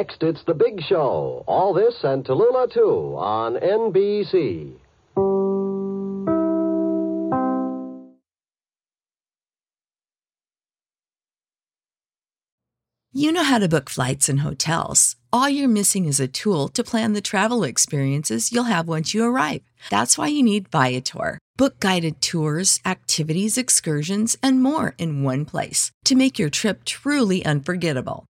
Next, 0.00 0.22
it's 0.22 0.42
The 0.46 0.54
Big 0.54 0.80
Show. 0.88 1.44
All 1.46 1.74
this 1.74 1.94
and 2.04 2.24
Tallulah, 2.24 2.72
too, 2.72 3.16
on 3.18 3.56
NBC. 3.56 4.72
You 13.12 13.30
know 13.30 13.42
how 13.42 13.58
to 13.58 13.68
book 13.68 13.90
flights 13.90 14.30
and 14.30 14.40
hotels. 14.40 15.16
All 15.34 15.50
you're 15.50 15.68
missing 15.68 16.06
is 16.06 16.18
a 16.18 16.26
tool 16.26 16.68
to 16.68 16.82
plan 16.82 17.12
the 17.12 17.20
travel 17.20 17.62
experiences 17.62 18.50
you'll 18.50 18.72
have 18.72 18.88
once 18.88 19.12
you 19.12 19.22
arrive. 19.22 19.60
That's 19.90 20.16
why 20.16 20.28
you 20.28 20.42
need 20.42 20.70
Viator. 20.70 21.38
Book 21.58 21.78
guided 21.78 22.22
tours, 22.22 22.80
activities, 22.86 23.58
excursions, 23.58 24.34
and 24.42 24.62
more 24.62 24.94
in 24.96 25.24
one 25.24 25.44
place 25.44 25.92
to 26.06 26.14
make 26.14 26.38
your 26.38 26.48
trip 26.48 26.86
truly 26.86 27.44
unforgettable. 27.44 28.24